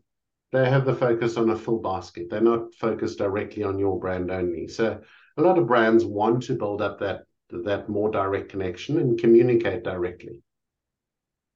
they 0.54 0.70
have 0.70 0.86
the 0.86 0.96
focus 0.96 1.36
on 1.36 1.50
a 1.50 1.58
full 1.58 1.82
basket. 1.82 2.30
They're 2.30 2.40
not 2.40 2.74
focused 2.76 3.18
directly 3.18 3.64
on 3.64 3.78
your 3.78 4.00
brand 4.00 4.32
only. 4.32 4.68
So 4.70 5.02
a 5.36 5.42
lot 5.42 5.58
of 5.58 5.68
brands 5.68 6.06
want 6.06 6.44
to 6.44 6.58
build 6.58 6.82
up 6.82 7.00
that 7.00 7.24
that 7.50 7.90
more 7.90 8.10
direct 8.10 8.50
connection 8.50 8.98
and 9.00 9.20
communicate 9.20 9.84
directly. 9.84 10.42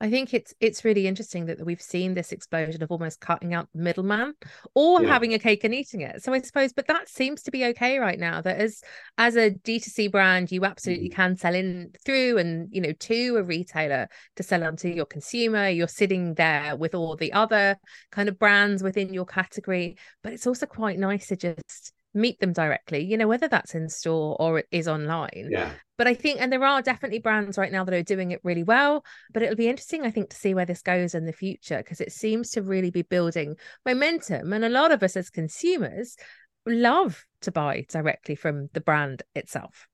I 0.02 0.10
think 0.10 0.34
it's 0.34 0.52
it's 0.60 0.84
really 0.84 1.06
interesting 1.06 1.46
that 1.46 1.64
we've 1.64 1.82
seen 1.82 2.16
this 2.16 2.32
explosion 2.32 2.82
of 2.82 2.90
almost 2.90 3.22
cutting 3.22 3.54
out 3.54 3.70
the 3.72 3.84
middleman 3.84 4.34
or 4.74 5.04
yeah. 5.04 5.08
having 5.08 5.36
a 5.36 5.40
cake 5.40 5.64
and 5.64 5.76
eating 5.76 6.02
it. 6.02 6.24
So 6.24 6.34
I 6.34 6.42
suppose, 6.42 6.74
but 6.74 6.88
that 6.88 7.08
seems 7.08 7.44
to 7.44 7.52
be 7.52 7.66
okay 7.66 8.00
right 8.00 8.18
now. 8.18 8.42
That 8.42 8.58
as 8.58 8.82
as 9.20 9.36
a 9.36 9.52
D2C 9.52 10.12
brand, 10.12 10.52
you 10.52 10.66
absolutely 10.66 11.10
mm-hmm. 11.10 11.22
can 11.22 11.38
sell 11.38 11.54
in 11.54 11.92
through 12.04 12.40
and 12.40 12.68
you 12.72 12.82
know 12.82 12.94
to 12.94 13.38
a 13.38 13.44
retailer 13.44 14.10
to 14.38 14.44
sell 14.44 14.64
onto 14.64 14.88
your 14.88 15.06
consumer. 15.06 15.70
You're 15.70 15.88
sitting 15.88 16.34
there 16.34 16.76
with 16.76 16.96
all 16.96 17.16
the 17.16 17.32
other 17.34 17.78
kind 18.12 18.28
of 18.28 18.40
brands 18.40 18.82
within 18.82 19.14
your 19.14 19.26
category, 19.26 19.98
but 20.24 20.34
it's 20.34 20.48
also 20.48 20.66
quite 20.66 20.98
nice 20.98 21.28
to 21.28 21.36
just 21.36 21.94
meet 22.14 22.40
them 22.40 22.54
directly, 22.54 23.04
you 23.04 23.18
know, 23.18 23.28
whether 23.28 23.48
that's 23.48 23.76
in 23.76 23.88
store 23.90 24.36
or 24.40 24.60
it 24.60 24.68
is 24.72 24.88
online. 24.88 25.50
Yeah. 25.50 25.72
But 25.98 26.08
I 26.08 26.14
think, 26.14 26.42
and 26.42 26.52
there 26.52 26.64
are 26.64 26.82
definitely 26.82 27.20
brands 27.20 27.58
right 27.58 27.72
now 27.72 27.84
that 27.84 27.94
are 27.94 28.04
doing 28.04 28.32
it 28.32 28.42
really 28.44 28.64
well. 28.64 29.06
But 29.34 29.44
it'll 29.44 29.56
be 29.56 29.70
interesting, 29.70 30.04
I 30.04 30.12
think, 30.12 30.30
to 30.32 30.36
see 30.36 30.54
where 30.54 30.66
this 30.66 30.82
goes 30.82 31.16
in 31.16 31.26
the 31.26 31.34
future 31.34 31.78
because 31.78 32.02
it 32.02 32.12
seems 32.12 32.52
to 32.52 32.62
really 32.62 32.90
be 32.90 33.04
building 33.04 33.56
momentum. 33.86 34.52
And 34.52 34.66
a 34.66 34.70
lot 34.70 34.92
of 34.92 35.04
us 35.04 35.16
as 35.16 35.30
consumers 35.30 36.18
love 36.66 37.26
to 37.42 37.52
buy 37.52 37.86
directly 37.90 38.36
from 38.36 38.70
the 38.74 38.82
brand 38.82 39.24
itself. 39.36 39.88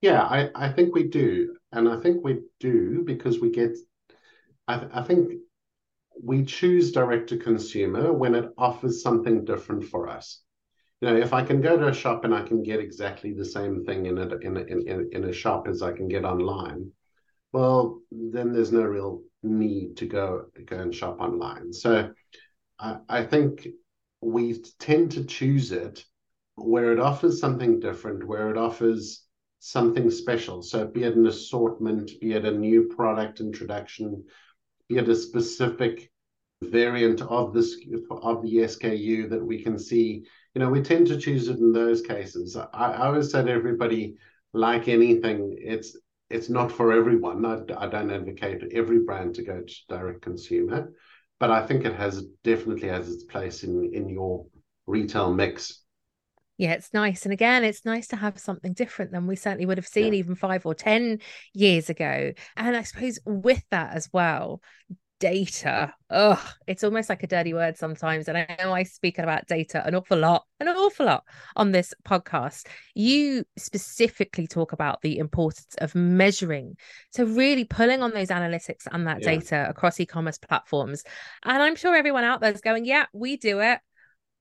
Yeah, 0.00 0.22
I, 0.22 0.50
I 0.54 0.72
think 0.72 0.94
we 0.94 1.04
do. 1.04 1.56
And 1.72 1.88
I 1.88 2.00
think 2.00 2.24
we 2.24 2.40
do 2.60 3.02
because 3.04 3.40
we 3.40 3.50
get, 3.50 3.76
I, 4.66 4.86
I 4.92 5.02
think 5.02 5.32
we 6.22 6.44
choose 6.44 6.92
direct 6.92 7.28
to 7.28 7.36
consumer 7.36 8.12
when 8.12 8.34
it 8.34 8.50
offers 8.56 9.02
something 9.02 9.44
different 9.44 9.84
for 9.84 10.08
us. 10.08 10.40
You 11.00 11.08
know, 11.08 11.16
if 11.16 11.32
I 11.32 11.42
can 11.42 11.60
go 11.60 11.76
to 11.76 11.88
a 11.88 11.94
shop 11.94 12.24
and 12.24 12.34
I 12.34 12.42
can 12.42 12.62
get 12.62 12.80
exactly 12.80 13.32
the 13.32 13.44
same 13.44 13.84
thing 13.84 14.06
in 14.06 14.18
a, 14.18 14.36
in 14.38 14.56
a, 14.56 14.60
in, 14.60 15.08
in 15.12 15.24
a 15.24 15.32
shop 15.32 15.68
as 15.68 15.80
I 15.80 15.92
can 15.92 16.08
get 16.08 16.24
online, 16.24 16.90
well, 17.52 18.00
then 18.10 18.52
there's 18.52 18.72
no 18.72 18.82
real 18.82 19.22
need 19.42 19.96
to 19.98 20.06
go 20.06 20.46
go 20.66 20.78
and 20.78 20.94
shop 20.94 21.20
online. 21.20 21.72
So 21.72 22.10
I, 22.78 22.98
I 23.08 23.22
think 23.22 23.68
we 24.20 24.60
tend 24.78 25.12
to 25.12 25.24
choose 25.24 25.72
it 25.72 26.04
where 26.56 26.92
it 26.92 26.98
offers 26.98 27.40
something 27.40 27.78
different, 27.78 28.26
where 28.26 28.50
it 28.50 28.58
offers 28.58 29.24
something 29.60 30.10
special. 30.10 30.62
So 30.62 30.86
be 30.86 31.04
it 31.04 31.16
an 31.16 31.26
assortment, 31.26 32.10
be 32.20 32.32
it 32.32 32.44
a 32.44 32.50
new 32.50 32.88
product 32.94 33.40
introduction, 33.40 34.24
be 34.88 34.96
it 34.96 35.08
a 35.08 35.14
specific 35.14 36.10
variant 36.62 37.22
of 37.22 37.52
this 37.52 37.76
of 38.10 38.42
the 38.42 38.56
SKU 38.56 39.30
that 39.30 39.44
we 39.44 39.62
can 39.62 39.78
see. 39.78 40.26
You 40.54 40.60
know, 40.60 40.70
we 40.70 40.82
tend 40.82 41.06
to 41.08 41.18
choose 41.18 41.48
it 41.48 41.58
in 41.58 41.72
those 41.72 42.02
cases. 42.02 42.56
I, 42.56 42.66
I 42.72 43.06
always 43.06 43.30
say 43.30 43.44
to 43.44 43.50
everybody, 43.50 44.16
like 44.52 44.88
anything, 44.88 45.56
it's 45.58 45.96
it's 46.30 46.48
not 46.48 46.72
for 46.72 46.92
everyone. 46.92 47.44
I, 47.44 47.60
I 47.76 47.86
don't 47.86 48.10
advocate 48.10 48.62
every 48.72 49.00
brand 49.00 49.34
to 49.36 49.42
go 49.42 49.62
to 49.62 49.74
direct 49.88 50.22
consumer, 50.22 50.92
but 51.38 51.50
I 51.50 51.66
think 51.66 51.84
it 51.84 51.94
has 51.94 52.24
definitely 52.44 52.88
has 52.88 53.10
its 53.10 53.24
place 53.24 53.62
in 53.62 53.92
in 53.94 54.08
your 54.08 54.46
retail 54.86 55.32
mix 55.32 55.82
yeah, 56.58 56.72
it's 56.72 56.92
nice. 56.92 57.22
And 57.22 57.32
again, 57.32 57.62
it's 57.62 57.84
nice 57.84 58.08
to 58.08 58.16
have 58.16 58.36
something 58.36 58.72
different 58.72 59.12
than 59.12 59.28
we 59.28 59.36
certainly 59.36 59.64
would 59.64 59.78
have 59.78 59.86
seen 59.86 60.12
yeah. 60.12 60.18
even 60.18 60.34
five 60.34 60.66
or 60.66 60.74
10 60.74 61.20
years 61.54 61.88
ago. 61.88 62.32
And 62.56 62.76
I 62.76 62.82
suppose 62.82 63.20
with 63.24 63.62
that 63.70 63.94
as 63.94 64.10
well, 64.12 64.60
data. 65.18 65.94
Ugh, 66.10 66.38
it's 66.66 66.84
almost 66.84 67.08
like 67.08 67.22
a 67.22 67.26
dirty 67.26 67.52
word 67.52 67.76
sometimes. 67.76 68.28
And 68.28 68.38
I 68.38 68.56
know 68.60 68.72
I 68.72 68.82
speak 68.82 69.18
about 69.18 69.46
data 69.46 69.84
an 69.86 69.94
awful 69.94 70.18
lot, 70.18 70.44
an 70.60 70.68
awful 70.68 71.06
lot 71.06 71.24
on 71.56 71.72
this 71.72 71.92
podcast. 72.04 72.66
You 72.94 73.44
specifically 73.56 74.46
talk 74.46 74.72
about 74.72 75.00
the 75.02 75.18
importance 75.18 75.74
of 75.78 75.94
measuring. 75.94 76.76
So, 77.12 77.24
really 77.24 77.64
pulling 77.64 78.02
on 78.02 78.12
those 78.12 78.28
analytics 78.28 78.86
and 78.90 79.06
that 79.06 79.22
yeah. 79.22 79.34
data 79.34 79.66
across 79.68 80.00
e 80.00 80.06
commerce 80.06 80.38
platforms. 80.38 81.04
And 81.44 81.62
I'm 81.62 81.76
sure 81.76 81.94
everyone 81.94 82.24
out 82.24 82.40
there 82.40 82.52
is 82.52 82.60
going, 82.60 82.84
yeah, 82.84 83.06
we 83.12 83.36
do 83.36 83.60
it 83.60 83.80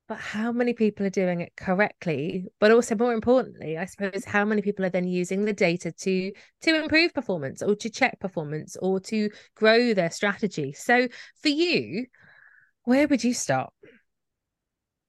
but 0.07 0.17
how 0.17 0.51
many 0.51 0.73
people 0.73 1.05
are 1.05 1.11
doing 1.11 1.41
it 1.41 1.53
correctly 1.57 2.45
but 2.59 2.71
also 2.71 2.95
more 2.95 3.13
importantly 3.13 3.77
i 3.77 3.85
suppose 3.85 4.23
how 4.25 4.45
many 4.45 4.61
people 4.61 4.85
are 4.85 4.89
then 4.89 5.07
using 5.07 5.45
the 5.45 5.53
data 5.53 5.91
to 5.91 6.31
to 6.61 6.75
improve 6.75 7.13
performance 7.13 7.61
or 7.61 7.75
to 7.75 7.89
check 7.89 8.19
performance 8.19 8.77
or 8.81 8.99
to 8.99 9.29
grow 9.55 9.93
their 9.93 10.11
strategy. 10.11 10.73
So 10.73 11.07
for 11.41 11.49
you 11.49 12.05
where 12.83 13.07
would 13.07 13.23
you 13.23 13.33
start? 13.33 13.73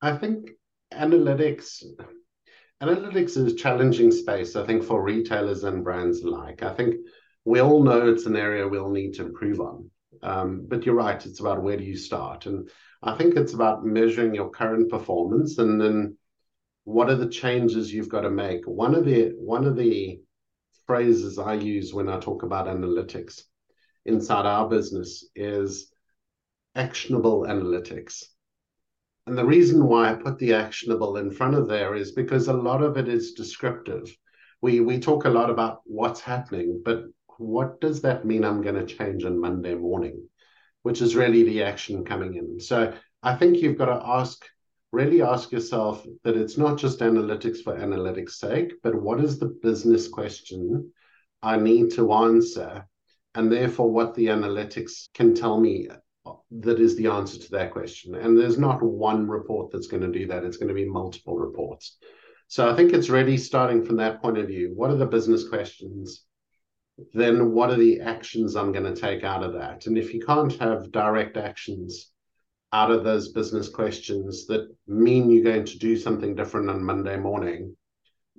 I 0.03 0.17
think 0.17 0.51
analytics 0.93 1.85
analytics 2.83 3.37
is 3.37 3.53
a 3.53 3.55
challenging 3.55 4.11
space 4.11 4.57
i 4.57 4.65
think 4.65 4.83
for 4.83 5.03
retailers 5.03 5.65
and 5.65 5.85
brands 5.85 6.23
alike. 6.23 6.63
I 6.63 6.73
think 6.75 6.97
we 7.45 7.61
all 7.61 7.83
know 7.83 8.09
it's 8.09 8.27
an 8.27 8.37
area 8.37 8.67
we'll 8.67 8.91
need 8.91 9.15
to 9.15 9.27
improve 9.27 9.61
on. 9.61 9.91
Um, 10.23 10.67
but 10.67 10.85
you're 10.85 10.95
right 10.95 11.25
it's 11.25 11.41
about 11.41 11.63
where 11.63 11.77
do 11.77 11.85
you 11.85 11.97
start? 11.97 12.47
And 12.47 12.69
I 13.03 13.17
think 13.17 13.37
it's 13.37 13.55
about 13.55 13.85
measuring 13.85 14.35
your 14.35 14.51
current 14.51 14.91
performance 14.91 15.59
and 15.59 15.81
then 15.81 16.17
what 16.85 17.11
are 17.11 17.17
the 17.17 17.29
changes 17.29 17.93
you've 17.93 18.09
got 18.09 18.23
to 18.23 18.31
make. 18.31 18.67
One 18.67 18.95
of 18.95 19.05
the 19.05 19.35
one 19.39 19.67
of 19.67 19.77
the 19.77 20.21
phrases 20.87 21.39
I 21.39 21.55
use 21.55 21.93
when 21.93 22.09
I 22.09 22.19
talk 22.19 22.43
about 22.43 22.67
analytics 22.67 23.43
inside 24.07 24.47
our 24.47 24.69
business 24.69 25.29
is 25.37 25.93
actionable 26.75 27.43
analytics. 27.43 28.25
And 29.27 29.37
the 29.37 29.45
reason 29.45 29.87
why 29.87 30.11
I 30.11 30.15
put 30.15 30.39
the 30.39 30.55
actionable 30.55 31.19
in 31.19 31.31
front 31.31 31.55
of 31.55 31.69
there 31.69 31.95
is 31.95 32.13
because 32.13 32.49
a 32.49 32.55
lot 32.55 32.83
of 32.83 32.97
it 32.97 33.09
is 33.09 33.33
descriptive. 33.35 34.17
We 34.63 34.81
we 34.81 34.99
talk 34.99 35.25
a 35.25 35.31
lot 35.31 35.51
about 35.51 35.83
what's 35.85 36.21
happening, 36.21 36.83
but 36.85 37.05
what 37.37 37.81
does 37.81 38.01
that 38.03 38.25
mean 38.25 38.45
I'm 38.45 38.63
going 38.63 38.75
to 38.75 38.95
change 38.97 39.25
on 39.25 39.39
Monday 39.39 39.75
morning? 39.75 40.29
Which 40.89 41.03
is 41.03 41.15
really 41.15 41.43
the 41.43 41.63
action 41.63 42.03
coming 42.03 42.37
in. 42.37 42.59
So 42.59 42.95
I 43.23 43.35
think 43.35 43.59
you've 43.59 43.77
got 43.77 43.93
to 43.95 44.01
ask, 44.03 44.43
really 44.91 45.21
ask 45.21 45.53
yourself 45.53 46.03
that 46.25 46.35
it's 46.35 46.57
not 46.57 46.79
just 46.79 47.01
analytics 47.01 47.59
for 47.63 47.77
analytics' 47.77 48.39
sake, 48.47 48.73
but 48.83 48.95
what 48.95 49.21
is 49.23 49.39
the 49.39 49.55
business 49.63 50.09
question 50.09 50.91
I 51.43 51.59
need 51.59 51.93
to 51.97 52.11
answer? 52.15 52.89
And 53.35 53.53
therefore, 53.53 53.91
what 53.91 54.15
the 54.15 54.29
analytics 54.29 55.13
can 55.13 55.35
tell 55.35 55.61
me 55.61 55.91
that 56.53 56.81
is 56.81 56.97
the 56.97 57.09
answer 57.09 57.39
to 57.39 57.51
that 57.51 57.71
question. 57.71 58.15
And 58.15 58.35
there's 58.35 58.59
not 58.59 58.83
one 58.83 59.29
report 59.29 59.71
that's 59.71 59.89
going 59.89 60.11
to 60.11 60.19
do 60.19 60.27
that, 60.29 60.43
it's 60.43 60.57
going 60.57 60.69
to 60.69 60.75
be 60.75 60.89
multiple 60.89 61.37
reports. 61.37 61.99
So 62.47 62.71
I 62.71 62.75
think 62.75 62.95
it's 62.95 63.11
really 63.11 63.37
starting 63.37 63.85
from 63.85 63.97
that 63.97 64.23
point 64.23 64.39
of 64.39 64.47
view. 64.47 64.73
What 64.75 64.91
are 64.91 64.97
the 64.97 65.05
business 65.05 65.47
questions? 65.47 66.25
Then 67.13 67.53
what 67.53 67.71
are 67.71 67.77
the 67.77 68.01
actions 68.01 68.57
I'm 68.57 68.73
going 68.73 68.93
to 68.93 69.01
take 69.01 69.25
out 69.25 69.43
of 69.43 69.53
that? 69.55 69.87
And 69.87 69.97
if 69.97 70.13
you 70.13 70.21
can't 70.21 70.53
have 70.59 70.91
direct 70.91 71.37
actions 71.37 72.11
out 72.73 72.91
of 72.91 73.05
those 73.05 73.33
business 73.33 73.69
questions 73.69 74.47
that 74.47 74.69
mean 74.87 75.31
you're 75.31 75.45
going 75.45 75.65
to 75.65 75.79
do 75.79 75.97
something 75.97 76.35
different 76.35 76.69
on 76.69 76.83
Monday 76.83 77.17
morning, 77.17 77.77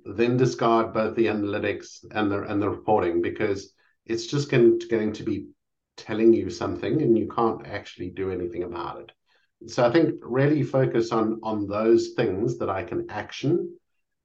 then 0.04 0.36
discard 0.36 0.92
both 0.92 1.16
the 1.16 1.26
analytics 1.26 2.04
and 2.12 2.30
the 2.30 2.42
and 2.42 2.60
the 2.62 2.68
reporting 2.68 3.20
because 3.20 3.72
it's 4.06 4.26
just 4.26 4.50
going 4.50 4.78
to, 4.78 4.88
going 4.88 5.12
to 5.12 5.22
be 5.22 5.48
telling 5.96 6.32
you 6.32 6.48
something 6.48 7.02
and 7.02 7.18
you 7.18 7.28
can't 7.28 7.66
actually 7.66 8.10
do 8.10 8.30
anything 8.30 8.62
about 8.62 9.00
it. 9.00 9.12
So 9.70 9.86
I 9.86 9.92
think 9.92 10.14
really 10.22 10.62
focus 10.62 11.12
on 11.12 11.40
on 11.42 11.66
those 11.66 12.10
things 12.16 12.58
that 12.58 12.70
I 12.70 12.84
can 12.84 13.10
action 13.10 13.76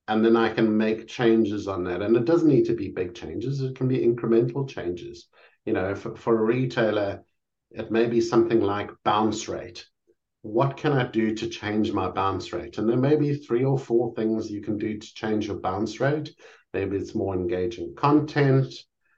and 0.07 0.23
then 0.23 0.35
I 0.35 0.53
can 0.53 0.77
make 0.77 1.07
changes 1.07 1.67
on 1.67 1.83
that. 1.85 2.01
And 2.01 2.15
it 2.15 2.25
doesn't 2.25 2.47
need 2.47 2.65
to 2.65 2.75
be 2.75 2.89
big 2.89 3.15
changes, 3.15 3.61
it 3.61 3.75
can 3.75 3.87
be 3.87 3.99
incremental 3.99 4.67
changes. 4.67 5.27
You 5.65 5.73
know, 5.73 5.95
for, 5.95 6.15
for 6.15 6.37
a 6.39 6.43
retailer, 6.43 7.23
it 7.71 7.91
may 7.91 8.05
be 8.05 8.21
something 8.21 8.61
like 8.61 8.91
bounce 9.03 9.47
rate. 9.47 9.85
What 10.43 10.77
can 10.77 10.93
I 10.93 11.07
do 11.07 11.33
to 11.35 11.49
change 11.49 11.91
my 11.91 12.07
bounce 12.09 12.53
rate? 12.53 12.77
And 12.77 12.87
there 12.87 12.97
may 12.97 13.15
be 13.15 13.33
three 13.33 13.63
or 13.63 13.79
four 13.79 14.13
things 14.13 14.51
you 14.51 14.61
can 14.61 14.77
do 14.77 14.99
to 14.99 15.13
change 15.15 15.47
your 15.47 15.59
bounce 15.59 15.99
rate. 15.99 16.35
Maybe 16.71 16.97
it's 16.97 17.15
more 17.15 17.33
engaging 17.33 17.95
content. 17.95 18.71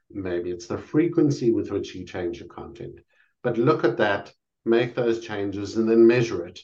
Maybe 0.10 0.52
it's 0.52 0.68
the 0.68 0.78
frequency 0.78 1.52
with 1.52 1.70
which 1.70 1.94
you 1.94 2.06
change 2.06 2.40
your 2.40 2.48
content. 2.48 3.00
But 3.44 3.58
look 3.58 3.84
at 3.84 3.98
that, 3.98 4.34
make 4.64 4.96
those 4.96 5.20
changes, 5.20 5.76
and 5.76 5.90
then 5.90 6.08
measure 6.08 6.46
it 6.46 6.62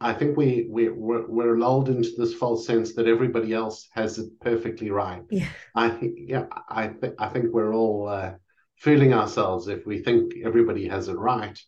I 0.00 0.12
think 0.12 0.36
we 0.36 0.66
we 0.70 0.88
we're, 0.88 1.26
we're, 1.26 1.58
lulled 1.58 1.88
into 1.88 2.10
this 2.16 2.34
false 2.34 2.66
sense 2.66 2.94
that 2.94 3.06
everybody 3.06 3.52
else 3.52 3.88
has 3.92 4.18
it 4.18 4.28
perfectly 4.40 4.90
right. 4.90 5.22
Yeah, 5.30 5.48
I 5.74 5.88
think 5.88 6.18
yeah, 6.18 6.46
I 6.68 6.88
think 6.88 7.14
I 7.18 7.28
think 7.28 7.52
we're 7.52 7.74
all 7.74 8.08
uh, 8.08 8.34
fooling 8.76 9.12
ourselves 9.12 9.68
if 9.68 9.86
we 9.86 10.02
think 10.02 10.34
everybody 10.44 10.88
has 10.88 11.08
it 11.08 11.14
right. 11.14 11.58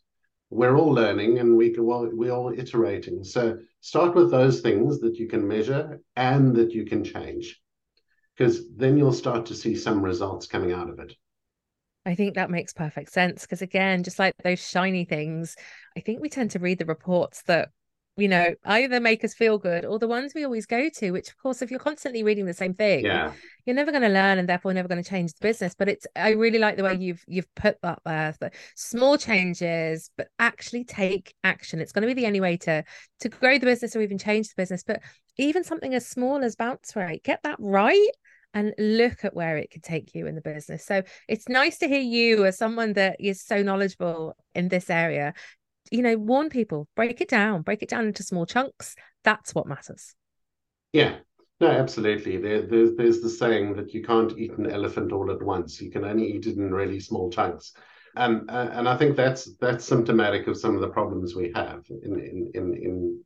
We're 0.51 0.77
all 0.77 0.93
learning 0.93 1.39
and 1.39 1.57
we 1.57 1.75
well 1.79 2.09
we're 2.13 2.33
all 2.33 2.53
iterating. 2.53 3.25
So 3.25 3.59
start 3.81 4.15
with 4.15 4.31
those 4.31 4.61
things 4.61 5.01
that 5.01 5.17
you 5.17 5.29
can 5.29 5.47
measure 5.47 6.01
and 6.17 6.55
that 6.57 6.73
you 6.73 6.85
can 6.85 7.05
change, 7.05 7.61
because 8.37 8.75
then 8.77 8.99
you'll 8.99 9.13
start 9.13 9.47
to 9.47 9.55
see 9.55 9.75
some 9.75 10.03
results 10.03 10.47
coming 10.47 10.73
out 10.73 10.91
of 10.91 10.99
it. 10.99 11.15
I 12.07 12.15
think 12.15 12.35
that 12.35 12.51
makes 12.51 12.73
perfect 12.73 13.13
sense 13.13 13.43
because 13.43 13.61
again, 13.61 14.03
just 14.03 14.19
like 14.19 14.35
those 14.43 14.67
shiny 14.67 15.05
things, 15.05 15.57
I 15.97 16.01
think 16.01 16.21
we 16.21 16.31
tend 16.31 16.53
to 16.53 16.59
read 16.59 16.79
the 16.79 16.87
reports 16.87 17.43
that 17.43 17.69
you 18.19 18.27
know, 18.27 18.53
either 18.65 18.99
make 18.99 19.23
us 19.23 19.33
feel 19.33 19.59
good 19.59 19.85
or 19.85 19.99
the 19.99 20.09
ones 20.09 20.33
we 20.35 20.45
always 20.45 20.67
go 20.67 20.89
to, 20.89 21.13
which 21.13 21.29
of 21.29 21.39
course, 21.39 21.63
if 21.63 21.71
you're 21.71 21.79
constantly 21.79 22.25
reading 22.25 22.47
the 22.47 22.53
same 22.53 22.75
thing, 22.75 23.05
yeah. 23.05 23.33
you're 23.65 23.77
never 23.77 23.93
going 23.93 24.03
to 24.03 24.09
learn 24.09 24.39
and 24.39 24.49
therefore 24.49 24.75
never 24.75 24.89
going 24.89 25.03
to 25.03 25.09
change 25.09 25.33
the 25.33 25.41
business. 25.41 25.75
But 25.79 25.89
it's 25.89 26.07
I 26.17 26.31
really 26.31 26.59
like 26.59 26.77
the 26.77 26.83
way 26.83 26.97
you've 26.97 27.23
you've 27.29 27.53
put 27.55 27.81
that 27.83 28.01
there. 28.05 28.35
The 28.41 28.51
small 28.75 29.19
changes, 29.19 30.11
but 30.17 30.29
actually 30.41 30.85
take 30.85 31.33
action. 31.45 31.81
It's 31.81 31.93
going 31.93 32.03
to 32.03 32.13
be 32.13 32.21
the 32.21 32.27
only 32.27 32.41
way 32.41 32.57
to 32.59 32.83
to 33.21 33.29
grow 33.29 33.57
the 33.57 33.67
business 33.67 33.95
or 33.95 34.01
even 34.01 34.19
change 34.19 34.49
the 34.49 34.55
business. 34.57 34.83
But 34.83 35.01
even 35.37 35.63
something 35.63 35.95
as 35.95 36.05
small 36.05 36.43
as 36.43 36.57
bounce 36.57 36.97
rate, 36.97 37.23
get 37.23 37.45
that 37.45 37.57
right 37.61 38.11
and 38.55 38.75
look 38.79 39.25
at 39.25 39.35
where 39.35 39.57
it 39.57 39.71
could 39.71 39.83
take 39.83 40.15
you 40.15 40.27
in 40.27 40.35
the 40.35 40.41
business. 40.41 40.85
So 40.85 41.03
it's 41.29 41.49
nice 41.49 41.79
to 41.79 41.89
hear 41.89 42.01
you 42.01 42.47
as 42.47 42.57
someone 42.57 42.95
that 42.95 43.17
is 43.21 43.43
so 43.43 43.63
knowledgeable 43.63 44.37
in 44.55 44.69
this 44.69 44.91
area 44.91 45.35
you 45.91 46.03
know, 46.03 46.17
warn 46.17 46.49
people, 46.49 46.89
break 46.97 47.21
it 47.21 47.29
down, 47.29 47.63
break 47.63 47.83
it 47.83 47.89
down 47.89 48.07
into 48.07 48.23
small 48.23 48.47
chunks. 48.47 48.95
That's 49.25 49.55
what 49.55 49.67
matters. 49.67 50.15
Yeah, 50.93 51.17
no, 51.61 51.69
absolutely. 51.69 52.37
There, 52.37 52.63
there's, 52.63 52.95
there's 52.97 53.21
the 53.21 53.31
saying 53.31 53.75
that 53.77 53.93
you 53.93 54.03
can't 54.03 54.37
eat 54.39 54.53
an 54.59 54.71
elephant 54.71 55.13
all 55.13 55.31
at 55.31 55.43
once. 55.43 55.81
You 55.81 55.91
can 55.91 56.05
only 56.05 56.33
eat 56.33 56.47
it 56.47 56.57
in 56.57 56.73
really 56.73 57.01
small 57.01 57.31
chunks. 57.31 57.73
And, 58.17 58.51
uh, 58.51 58.71
and 58.73 58.89
I 58.89 58.97
think 58.97 59.17
that's 59.17 59.57
that's 59.59 59.85
symptomatic 59.85 60.47
of 60.47 60.57
some 60.57 60.75
of 60.75 60.81
the 60.81 60.89
problems 60.89 61.35
we 61.35 61.53
have 61.55 61.85
in 61.91 62.19
in 62.19 62.51
in, 62.55 62.75
in 62.75 63.25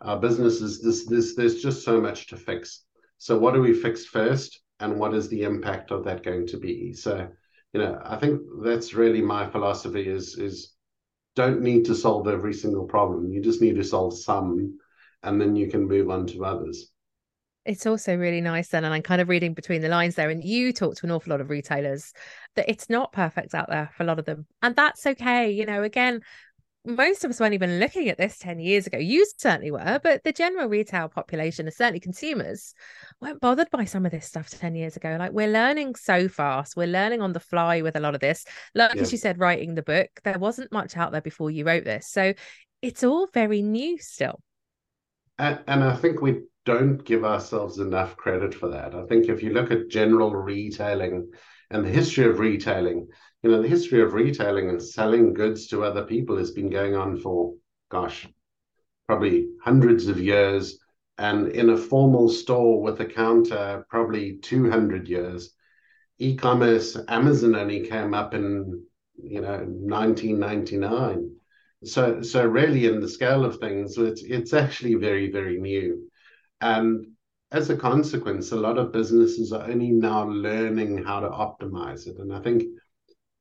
our 0.00 0.18
businesses. 0.18 0.80
This 0.80 1.06
this 1.06 1.36
there's 1.36 1.62
just 1.62 1.84
so 1.84 2.00
much 2.00 2.28
to 2.28 2.36
fix. 2.36 2.84
So 3.18 3.38
what 3.38 3.54
do 3.54 3.60
we 3.60 3.74
fix 3.74 4.04
first, 4.04 4.60
and 4.80 4.98
what 4.98 5.14
is 5.14 5.28
the 5.28 5.42
impact 5.42 5.92
of 5.92 6.04
that 6.04 6.24
going 6.24 6.46
to 6.48 6.56
be? 6.58 6.92
So 6.92 7.28
you 7.72 7.80
know, 7.80 8.00
I 8.04 8.16
think 8.16 8.40
that's 8.64 8.94
really 8.94 9.22
my 9.22 9.48
philosophy 9.48 10.08
is 10.08 10.36
is 10.38 10.72
don't 11.34 11.62
need 11.62 11.86
to 11.86 11.94
solve 11.94 12.28
every 12.28 12.54
single 12.54 12.84
problem. 12.84 13.30
You 13.30 13.40
just 13.40 13.60
need 13.60 13.76
to 13.76 13.84
solve 13.84 14.18
some, 14.18 14.78
and 15.22 15.40
then 15.40 15.56
you 15.56 15.68
can 15.68 15.86
move 15.86 16.10
on 16.10 16.26
to 16.28 16.44
others. 16.44 16.90
It's 17.64 17.86
also 17.86 18.16
really 18.16 18.40
nice 18.40 18.68
then, 18.68 18.84
and 18.84 18.92
I'm 18.92 19.02
kind 19.02 19.20
of 19.20 19.28
reading 19.28 19.54
between 19.54 19.82
the 19.82 19.88
lines 19.88 20.16
there. 20.16 20.30
And 20.30 20.42
you 20.42 20.72
talk 20.72 20.96
to 20.96 21.06
an 21.06 21.12
awful 21.12 21.30
lot 21.30 21.40
of 21.40 21.48
retailers 21.48 22.12
that 22.56 22.68
it's 22.68 22.90
not 22.90 23.12
perfect 23.12 23.54
out 23.54 23.68
there 23.68 23.90
for 23.96 24.02
a 24.02 24.06
lot 24.06 24.18
of 24.18 24.24
them, 24.24 24.46
and 24.62 24.74
that's 24.74 25.06
okay. 25.06 25.50
You 25.50 25.64
know, 25.64 25.84
again, 25.84 26.22
most 26.84 27.24
of 27.24 27.30
us 27.30 27.38
weren't 27.38 27.54
even 27.54 27.78
looking 27.78 28.08
at 28.08 28.18
this 28.18 28.38
10 28.38 28.58
years 28.58 28.86
ago. 28.86 28.98
You 28.98 29.24
certainly 29.38 29.70
were, 29.70 30.00
but 30.02 30.24
the 30.24 30.32
general 30.32 30.68
retail 30.68 31.08
population, 31.08 31.66
and 31.66 31.74
certainly 31.74 32.00
consumers, 32.00 32.74
weren't 33.20 33.40
bothered 33.40 33.70
by 33.70 33.84
some 33.84 34.04
of 34.04 34.12
this 34.12 34.26
stuff 34.26 34.50
10 34.50 34.74
years 34.74 34.96
ago. 34.96 35.16
Like 35.18 35.32
we're 35.32 35.48
learning 35.48 35.94
so 35.94 36.28
fast. 36.28 36.76
We're 36.76 36.88
learning 36.88 37.22
on 37.22 37.32
the 37.32 37.40
fly 37.40 37.82
with 37.82 37.96
a 37.96 38.00
lot 38.00 38.14
of 38.14 38.20
this. 38.20 38.44
Like 38.74 38.94
yeah. 38.94 39.02
as 39.02 39.12
you 39.12 39.18
said, 39.18 39.38
writing 39.38 39.74
the 39.74 39.82
book, 39.82 40.08
there 40.24 40.38
wasn't 40.38 40.72
much 40.72 40.96
out 40.96 41.12
there 41.12 41.20
before 41.20 41.50
you 41.50 41.64
wrote 41.64 41.84
this. 41.84 42.08
So 42.08 42.34
it's 42.80 43.04
all 43.04 43.28
very 43.32 43.62
new 43.62 43.98
still. 43.98 44.40
And, 45.38 45.60
and 45.68 45.84
I 45.84 45.94
think 45.94 46.20
we 46.20 46.40
don't 46.64 47.04
give 47.04 47.24
ourselves 47.24 47.78
enough 47.78 48.16
credit 48.16 48.54
for 48.54 48.68
that. 48.68 48.94
I 48.94 49.04
think 49.06 49.28
if 49.28 49.42
you 49.42 49.52
look 49.52 49.70
at 49.70 49.88
general 49.88 50.34
retailing 50.34 51.30
and 51.70 51.84
the 51.84 51.90
history 51.90 52.26
of 52.26 52.38
retailing, 52.38 53.08
you 53.42 53.50
know, 53.50 53.60
the 53.60 53.68
history 53.68 54.00
of 54.02 54.14
retailing 54.14 54.68
and 54.68 54.82
selling 54.82 55.34
goods 55.34 55.66
to 55.68 55.84
other 55.84 56.04
people 56.04 56.36
has 56.36 56.52
been 56.52 56.70
going 56.70 56.94
on 56.94 57.18
for, 57.18 57.54
gosh, 57.90 58.28
probably 59.06 59.48
hundreds 59.62 60.06
of 60.06 60.20
years. 60.20 60.78
And 61.18 61.48
in 61.48 61.70
a 61.70 61.76
formal 61.76 62.28
store 62.28 62.80
with 62.80 63.00
a 63.00 63.06
counter, 63.06 63.84
probably 63.88 64.38
200 64.38 65.08
years. 65.08 65.54
E 66.18 66.36
commerce, 66.36 66.96
Amazon 67.08 67.56
only 67.56 67.86
came 67.88 68.14
up 68.14 68.32
in, 68.32 68.84
you 69.22 69.40
know, 69.40 69.58
1999. 69.58 71.34
So, 71.84 72.22
so 72.22 72.46
really, 72.46 72.86
in 72.86 73.00
the 73.00 73.08
scale 73.08 73.44
of 73.44 73.58
things, 73.58 73.98
it's 73.98 74.22
it's 74.22 74.52
actually 74.52 74.94
very, 74.94 75.32
very 75.32 75.58
new, 75.58 76.08
and 76.60 77.06
as 77.50 77.70
a 77.70 77.76
consequence, 77.76 78.52
a 78.52 78.56
lot 78.56 78.78
of 78.78 78.92
businesses 78.92 79.52
are 79.52 79.68
only 79.68 79.90
now 79.90 80.24
learning 80.28 81.02
how 81.04 81.20
to 81.20 81.28
optimize 81.28 82.06
it. 82.06 82.18
And 82.18 82.32
I 82.32 82.40
think 82.40 82.62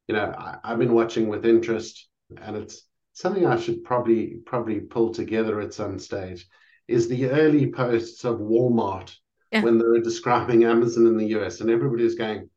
you 0.08 0.16
know, 0.16 0.34
I, 0.38 0.70
have 0.70 0.80
been 0.80 0.94
watching 0.94 1.28
with 1.28 1.46
interest, 1.46 2.08
and 2.42 2.56
it's 2.56 2.88
something 3.14 3.46
I 3.46 3.58
should 3.58 3.84
probably 3.84 4.38
probably 4.46 4.80
pull 4.80 5.14
together 5.14 5.60
at 5.62 5.74
some 5.74 6.00
stage. 6.00 6.48
Is 6.88 7.08
the 7.08 7.30
early 7.30 7.72
posts 7.72 8.26
of 8.26 8.40
Walmart 8.40 9.16
yeah. 9.52 9.64
when 9.64 9.78
they 9.78 9.86
were 9.86 10.00
describing 10.00 10.64
Amazon 10.64 11.08
in 11.08 11.18
the 11.18 11.28
US, 11.40 11.62
and 11.62 11.70
everybody 11.70 12.04
everybody's 12.04 12.18
going, 12.18 12.50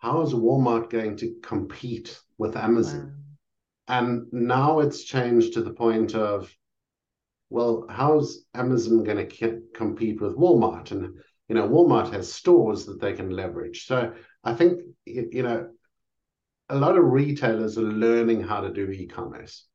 "How 0.00 0.22
is 0.22 0.32
Walmart 0.32 0.90
going 0.90 1.16
to 1.18 1.34
compete 1.42 2.18
with 2.38 2.56
Amazon?" 2.56 3.06
Wow. 3.06 3.12
And 3.88 4.32
now 4.32 4.80
it's 4.80 5.04
changed 5.04 5.54
to 5.54 5.62
the 5.62 5.72
point 5.72 6.14
of, 6.14 6.52
well, 7.50 7.86
how's 7.88 8.44
Amazon 8.52 9.04
going 9.04 9.28
to 9.28 9.62
compete 9.74 10.20
with 10.20 10.36
Walmart? 10.36 10.90
And 10.90 11.18
you 11.48 11.54
know, 11.54 11.68
Walmart 11.68 12.12
has 12.12 12.32
stores 12.32 12.86
that 12.86 13.00
they 13.00 13.12
can 13.12 13.30
leverage. 13.30 13.86
So 13.86 14.12
I 14.42 14.54
think 14.54 14.80
you 15.04 15.42
know 15.42 15.68
a 16.68 16.76
lot 16.76 16.96
of 16.96 17.04
retailers 17.04 17.78
are 17.78 17.82
learning 17.82 18.42
how 18.42 18.60
to 18.60 18.72
do 18.72 18.90
e-commerce. 18.90 19.66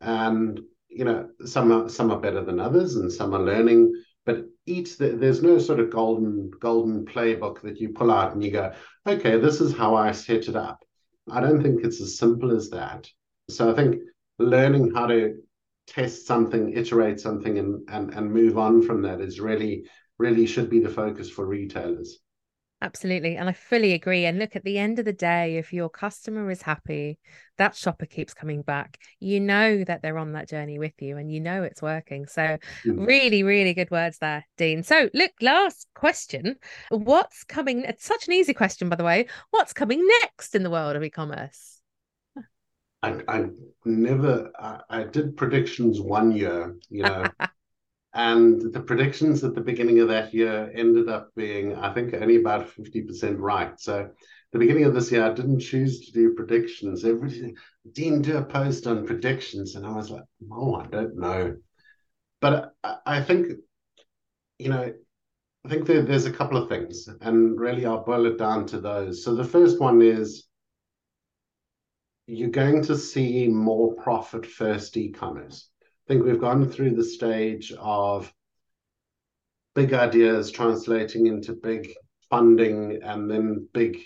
And 0.00 0.60
you 0.92 1.04
know 1.04 1.28
some 1.44 1.72
are 1.72 1.88
some 1.88 2.10
are 2.10 2.20
better 2.20 2.44
than 2.44 2.60
others 2.60 2.96
and 2.96 3.10
some 3.10 3.34
are 3.34 3.42
learning 3.42 3.92
but 4.26 4.44
each 4.66 4.98
there's 4.98 5.42
no 5.42 5.58
sort 5.58 5.80
of 5.80 5.90
golden 5.90 6.50
golden 6.60 7.04
playbook 7.04 7.60
that 7.62 7.78
you 7.78 7.88
pull 7.88 8.10
out 8.10 8.32
and 8.32 8.44
you 8.44 8.50
go 8.50 8.72
okay 9.06 9.38
this 9.38 9.60
is 9.60 9.74
how 9.74 9.94
i 9.94 10.12
set 10.12 10.48
it 10.48 10.56
up. 10.56 10.84
I 11.30 11.40
don't 11.40 11.62
think 11.62 11.84
it's 11.84 12.00
as 12.00 12.18
simple 12.18 12.54
as 12.54 12.70
that. 12.70 13.08
So 13.48 13.70
i 13.70 13.74
think 13.74 13.96
learning 14.38 14.92
how 14.94 15.06
to 15.06 15.36
test 15.86 16.26
something 16.26 16.72
iterate 16.76 17.18
something 17.18 17.58
and 17.58 17.88
and, 17.88 18.14
and 18.14 18.32
move 18.32 18.58
on 18.58 18.82
from 18.82 19.02
that 19.02 19.20
is 19.20 19.40
really 19.40 19.84
really 20.18 20.46
should 20.46 20.68
be 20.68 20.80
the 20.80 20.88
focus 20.88 21.28
for 21.30 21.46
retailers 21.46 22.18
Absolutely. 22.82 23.36
And 23.36 23.48
I 23.48 23.52
fully 23.52 23.92
agree. 23.92 24.24
And 24.24 24.40
look, 24.40 24.56
at 24.56 24.64
the 24.64 24.76
end 24.76 24.98
of 24.98 25.04
the 25.04 25.12
day, 25.12 25.56
if 25.56 25.72
your 25.72 25.88
customer 25.88 26.50
is 26.50 26.62
happy, 26.62 27.20
that 27.56 27.76
shopper 27.76 28.06
keeps 28.06 28.34
coming 28.34 28.62
back. 28.62 28.98
You 29.20 29.38
know 29.38 29.84
that 29.84 30.02
they're 30.02 30.18
on 30.18 30.32
that 30.32 30.48
journey 30.48 30.80
with 30.80 31.00
you 31.00 31.16
and 31.16 31.30
you 31.30 31.38
know 31.38 31.62
it's 31.62 31.80
working. 31.80 32.26
So, 32.26 32.58
mm. 32.84 33.06
really, 33.06 33.44
really 33.44 33.72
good 33.72 33.92
words 33.92 34.18
there, 34.18 34.44
Dean. 34.58 34.82
So, 34.82 35.08
look, 35.14 35.30
last 35.40 35.86
question. 35.94 36.56
What's 36.90 37.44
coming? 37.44 37.82
It's 37.82 38.04
such 38.04 38.26
an 38.26 38.32
easy 38.32 38.52
question, 38.52 38.88
by 38.88 38.96
the 38.96 39.04
way. 39.04 39.28
What's 39.52 39.72
coming 39.72 40.04
next 40.20 40.56
in 40.56 40.64
the 40.64 40.70
world 40.70 40.96
of 40.96 41.04
e 41.04 41.10
commerce? 41.10 41.80
I, 43.04 43.20
I 43.28 43.44
never, 43.84 44.50
I, 44.58 44.80
I 44.90 45.04
did 45.04 45.36
predictions 45.36 46.00
one 46.00 46.32
year, 46.32 46.74
you 46.88 47.04
know. 47.04 47.26
And 48.14 48.72
the 48.72 48.80
predictions 48.80 49.42
at 49.42 49.54
the 49.54 49.60
beginning 49.60 50.00
of 50.00 50.08
that 50.08 50.34
year 50.34 50.70
ended 50.74 51.08
up 51.08 51.30
being, 51.34 51.74
I 51.76 51.94
think, 51.94 52.12
only 52.12 52.36
about 52.36 52.68
50% 52.68 53.36
right. 53.38 53.78
So 53.80 54.10
the 54.52 54.58
beginning 54.58 54.84
of 54.84 54.92
this 54.92 55.10
year, 55.10 55.24
I 55.24 55.32
didn't 55.32 55.60
choose 55.60 56.04
to 56.06 56.12
do 56.12 56.34
predictions. 56.34 57.04
Every 57.04 57.54
Dean 57.92 58.20
do 58.20 58.36
a 58.36 58.44
post 58.44 58.86
on 58.86 59.06
predictions, 59.06 59.76
and 59.76 59.86
I 59.86 59.92
was 59.92 60.10
like, 60.10 60.24
oh, 60.50 60.74
I 60.74 60.86
don't 60.86 61.16
know. 61.16 61.56
But 62.40 62.74
I, 62.84 62.96
I 63.06 63.22
think, 63.22 63.52
you 64.58 64.68
know, 64.68 64.92
I 65.64 65.68
think 65.68 65.86
there, 65.86 66.02
there's 66.02 66.26
a 66.26 66.32
couple 66.32 66.58
of 66.58 66.68
things, 66.68 67.08
and 67.22 67.58
really 67.58 67.86
I'll 67.86 68.04
boil 68.04 68.26
it 68.26 68.36
down 68.36 68.66
to 68.66 68.80
those. 68.80 69.24
So 69.24 69.34
the 69.34 69.44
first 69.44 69.80
one 69.80 70.02
is 70.02 70.46
you're 72.26 72.50
going 72.50 72.82
to 72.84 72.96
see 72.96 73.48
more 73.48 73.94
profit 73.94 74.44
first 74.44 74.96
e-commerce 76.04 76.08
think 76.08 76.24
we've 76.24 76.40
gone 76.40 76.68
through 76.68 76.96
the 76.96 77.04
stage 77.04 77.72
of 77.78 78.32
big 79.74 79.94
ideas 79.94 80.50
translating 80.50 81.26
into 81.26 81.52
big 81.52 81.92
funding 82.28 83.00
and 83.02 83.30
then 83.30 83.68
big 83.72 83.98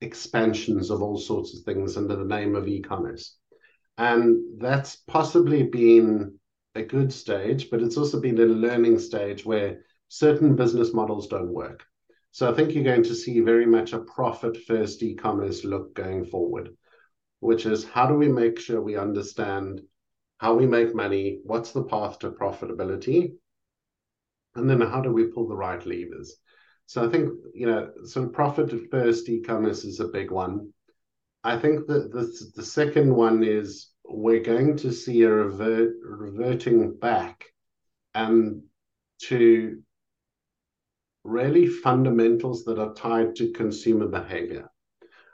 expansions 0.00 0.90
of 0.90 1.02
all 1.02 1.18
sorts 1.18 1.56
of 1.56 1.64
things 1.64 1.96
under 1.96 2.16
the 2.16 2.24
name 2.24 2.56
of 2.56 2.66
e-commerce. 2.66 3.36
And 3.98 4.58
that's 4.58 4.96
possibly 4.96 5.64
been 5.64 6.38
a 6.74 6.82
good 6.82 7.12
stage, 7.12 7.68
but 7.70 7.82
it's 7.82 7.98
also 7.98 8.18
been 8.18 8.38
a 8.38 8.46
learning 8.46 8.98
stage 9.00 9.44
where 9.44 9.82
certain 10.08 10.56
business 10.56 10.94
models 10.94 11.28
don't 11.28 11.52
work. 11.52 11.84
So 12.30 12.50
I 12.50 12.54
think 12.54 12.72
you're 12.74 12.84
going 12.84 13.02
to 13.02 13.14
see 13.14 13.40
very 13.40 13.66
much 13.66 13.92
a 13.92 13.98
profit 13.98 14.56
first 14.66 15.02
e-commerce 15.02 15.64
look 15.64 15.94
going 15.94 16.24
forward, 16.24 16.70
which 17.40 17.66
is 17.66 17.84
how 17.84 18.06
do 18.06 18.14
we 18.14 18.28
make 18.28 18.58
sure 18.58 18.80
we 18.80 18.96
understand 18.96 19.82
how 20.40 20.54
we 20.54 20.66
make 20.66 20.94
money, 20.94 21.38
what's 21.44 21.72
the 21.72 21.84
path 21.84 22.18
to 22.18 22.30
profitability, 22.30 23.32
and 24.54 24.68
then 24.68 24.80
how 24.80 25.02
do 25.02 25.12
we 25.12 25.26
pull 25.26 25.46
the 25.46 25.54
right 25.54 25.84
levers. 25.84 26.34
So 26.86 27.06
I 27.06 27.10
think, 27.10 27.28
you 27.54 27.66
know, 27.66 27.90
so 28.06 28.26
profit 28.26 28.72
first 28.90 29.28
e-commerce 29.28 29.84
is 29.84 30.00
a 30.00 30.08
big 30.08 30.30
one. 30.30 30.72
I 31.44 31.58
think 31.58 31.86
that 31.88 32.10
the, 32.10 32.34
the 32.56 32.64
second 32.64 33.14
one 33.14 33.44
is 33.44 33.90
we're 34.08 34.42
going 34.42 34.78
to 34.78 34.92
see 34.92 35.22
a 35.22 35.30
revert, 35.30 35.92
reverting 36.02 36.96
back 36.98 37.44
and 38.14 38.62
to 39.24 39.82
really 41.22 41.66
fundamentals 41.66 42.64
that 42.64 42.78
are 42.78 42.94
tied 42.94 43.36
to 43.36 43.52
consumer 43.52 44.06
behavior. 44.06 44.70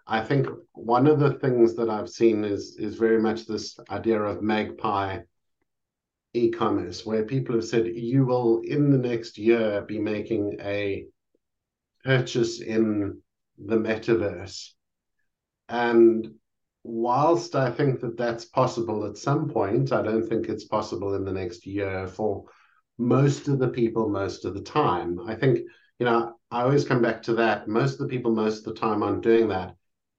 I 0.08 0.20
think 0.20 0.46
one 0.72 1.08
of 1.08 1.18
the 1.18 1.32
things 1.32 1.74
that 1.76 1.90
I've 1.90 2.08
seen 2.08 2.44
is 2.44 2.76
is 2.78 2.94
very 2.94 3.20
much 3.20 3.44
this 3.44 3.76
idea 3.90 4.22
of 4.22 4.40
magpie 4.40 5.22
e-commerce, 6.32 7.04
where 7.04 7.24
people 7.24 7.56
have 7.56 7.64
said 7.64 7.88
you 7.88 8.24
will 8.24 8.60
in 8.60 8.90
the 8.90 8.98
next 8.98 9.36
year 9.36 9.82
be 9.82 9.98
making 9.98 10.58
a 10.60 11.06
purchase 12.04 12.60
in 12.60 13.20
the 13.58 13.76
metaverse, 13.76 14.74
and 15.68 16.34
whilst 16.84 17.56
I 17.56 17.72
think 17.72 18.00
that 18.02 18.16
that's 18.16 18.44
possible 18.44 19.06
at 19.06 19.16
some 19.16 19.48
point, 19.48 19.92
I 19.92 20.02
don't 20.02 20.28
think 20.28 20.48
it's 20.48 20.66
possible 20.66 21.14
in 21.14 21.24
the 21.24 21.32
next 21.32 21.66
year 21.66 22.06
for 22.06 22.44
most 22.96 23.48
of 23.48 23.58
the 23.58 23.68
people 23.68 24.08
most 24.08 24.44
of 24.44 24.54
the 24.54 24.62
time. 24.62 25.18
I 25.26 25.34
think 25.34 25.58
you 25.98 26.06
know 26.06 26.36
I 26.52 26.62
always 26.62 26.86
come 26.86 27.02
back 27.02 27.22
to 27.24 27.34
that. 27.34 27.66
Most 27.66 27.94
of 27.94 27.98
the 27.98 28.14
people 28.14 28.32
most 28.32 28.58
of 28.58 28.74
the 28.74 28.80
time 28.80 29.02
aren't 29.02 29.24
doing 29.24 29.48
that 29.48 29.74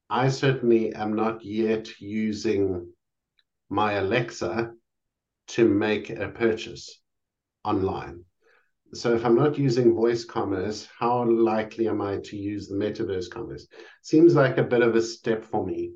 I 0.09 0.29
certainly 0.29 0.93
am 0.93 1.13
not 1.15 1.43
yet 1.43 1.99
using 1.99 2.93
my 3.69 3.93
Alexa 3.93 4.71
to 5.47 5.67
make 5.67 6.09
a 6.09 6.29
purchase 6.29 7.01
online. 7.63 8.23
So 8.93 9.13
if 9.15 9.25
I'm 9.25 9.35
not 9.35 9.57
using 9.57 9.95
voice 9.95 10.23
commerce, 10.23 10.87
how 10.97 11.25
likely 11.25 11.89
am 11.89 12.01
I 12.01 12.19
to 12.25 12.37
use 12.37 12.67
the 12.67 12.75
metaverse 12.75 13.29
commerce? 13.29 13.67
Seems 14.01 14.33
like 14.33 14.57
a 14.57 14.63
bit 14.63 14.81
of 14.81 14.95
a 14.95 15.01
step 15.01 15.43
for 15.43 15.65
me. 15.65 15.91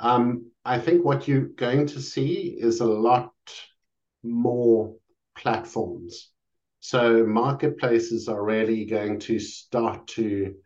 Um, 0.00 0.50
I 0.64 0.80
think 0.80 1.04
what 1.04 1.28
you're 1.28 1.46
going 1.46 1.86
to 1.88 2.00
see 2.00 2.56
is 2.58 2.80
a 2.80 2.86
lot 2.86 3.32
more 4.24 4.96
platforms. 5.36 6.30
So 6.80 7.24
marketplaces 7.24 8.28
are 8.28 8.42
really 8.42 8.84
going 8.84 9.20
to 9.20 9.38
start 9.38 10.08
to 10.08 10.56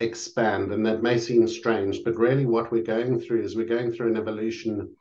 expand, 0.00 0.72
and 0.72 0.84
that 0.86 1.02
may 1.02 1.18
seem 1.18 1.48
strange, 1.48 2.02
but 2.04 2.16
really 2.16 2.46
what 2.46 2.70
we're 2.70 2.82
going 2.82 3.20
through 3.20 3.42
is 3.42 3.56
we're 3.56 3.66
going 3.66 3.92
through 3.92 4.08
an 4.08 4.16
evolution 4.16 4.94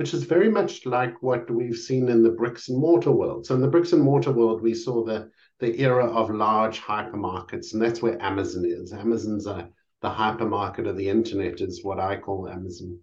which 0.00 0.14
is 0.14 0.24
very 0.24 0.48
much 0.48 0.86
like 0.86 1.22
what 1.22 1.50
we've 1.50 1.76
seen 1.76 2.08
in 2.08 2.22
the 2.22 2.30
bricks 2.30 2.70
and 2.70 2.80
mortar 2.80 3.12
world. 3.12 3.44
So 3.44 3.54
in 3.54 3.60
the 3.60 3.68
bricks 3.68 3.92
and 3.92 4.00
mortar 4.00 4.32
world, 4.32 4.62
we 4.62 4.72
saw 4.72 5.04
the 5.04 5.30
the 5.58 5.78
era 5.78 6.06
of 6.06 6.30
large 6.30 6.80
hypermarkets, 6.80 7.74
and 7.74 7.82
that's 7.82 8.00
where 8.00 8.20
Amazon 8.22 8.64
is. 8.64 8.94
Amazon's 8.94 9.46
a, 9.46 9.68
the 10.00 10.08
hypermarket 10.08 10.88
of 10.88 10.96
the 10.96 11.10
internet, 11.10 11.60
is 11.60 11.84
what 11.84 12.00
I 12.00 12.16
call 12.16 12.48
Amazon. 12.48 12.98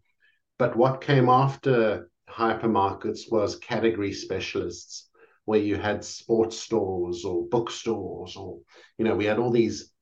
But 0.57 0.75
what 0.75 1.01
came 1.01 1.29
after 1.29 2.09
hypermarkets 2.27 3.31
was 3.31 3.59
category 3.59 4.11
specialists, 4.11 5.07
where 5.45 5.59
you 5.59 5.75
had 5.75 6.03
sports 6.03 6.57
stores 6.57 7.23
or 7.23 7.47
bookstores, 7.47 8.35
or 8.35 8.57
you 8.97 9.05
know, 9.05 9.15
we 9.15 9.25
had 9.25 9.37
all 9.37 9.51
these 9.51 9.93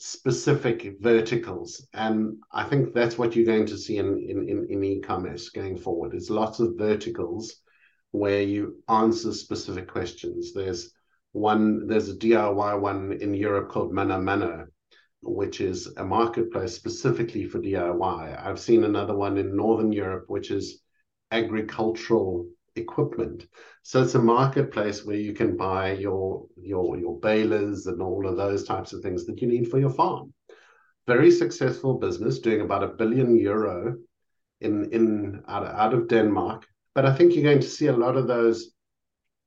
specific 0.00 0.96
verticals. 1.00 1.86
And 1.92 2.38
I 2.50 2.64
think 2.64 2.94
that's 2.94 3.18
what 3.18 3.36
you're 3.36 3.44
going 3.44 3.66
to 3.66 3.76
see 3.76 3.98
in, 3.98 4.18
in, 4.28 4.66
in, 4.70 4.82
e-commerce 4.82 5.50
going 5.50 5.76
forward. 5.76 6.12
There's 6.12 6.30
lots 6.30 6.58
of 6.58 6.78
verticals 6.78 7.56
where 8.10 8.40
you 8.40 8.82
answer 8.88 9.32
specific 9.34 9.88
questions. 9.88 10.54
There's 10.54 10.94
one, 11.32 11.86
there's 11.86 12.08
a 12.08 12.16
DIY 12.16 12.80
one 12.80 13.12
in 13.20 13.34
Europe 13.34 13.68
called 13.68 13.92
ManoMano, 13.92 14.68
which 15.22 15.60
is 15.60 15.92
a 15.98 16.04
marketplace 16.04 16.74
specifically 16.74 17.44
for 17.44 17.58
DIY. 17.58 18.42
I've 18.42 18.58
seen 18.58 18.84
another 18.84 19.14
one 19.14 19.36
in 19.36 19.54
Northern 19.54 19.92
Europe, 19.92 20.24
which 20.28 20.50
is 20.50 20.80
agricultural 21.30 22.48
equipment. 22.76 23.46
So 23.82 24.02
it's 24.02 24.14
a 24.14 24.22
marketplace 24.22 25.04
where 25.04 25.16
you 25.16 25.32
can 25.32 25.56
buy 25.56 25.92
your 25.92 26.46
your 26.56 26.98
your 26.98 27.18
balers 27.20 27.86
and 27.86 28.00
all 28.00 28.26
of 28.26 28.36
those 28.36 28.64
types 28.64 28.92
of 28.92 29.02
things 29.02 29.26
that 29.26 29.40
you 29.40 29.48
need 29.48 29.70
for 29.70 29.78
your 29.78 29.90
farm. 29.90 30.32
Very 31.06 31.30
successful 31.30 31.94
business, 31.98 32.38
doing 32.38 32.60
about 32.60 32.84
a 32.84 32.88
billion 32.88 33.36
euro 33.36 33.96
in 34.60 34.92
in 34.92 35.42
out, 35.48 35.66
out 35.66 35.94
of 35.94 36.08
Denmark. 36.08 36.66
But 36.94 37.06
I 37.06 37.14
think 37.14 37.34
you're 37.34 37.44
going 37.44 37.60
to 37.60 37.76
see 37.76 37.86
a 37.86 37.92
lot 37.92 38.16
of 38.16 38.26
those, 38.26 38.72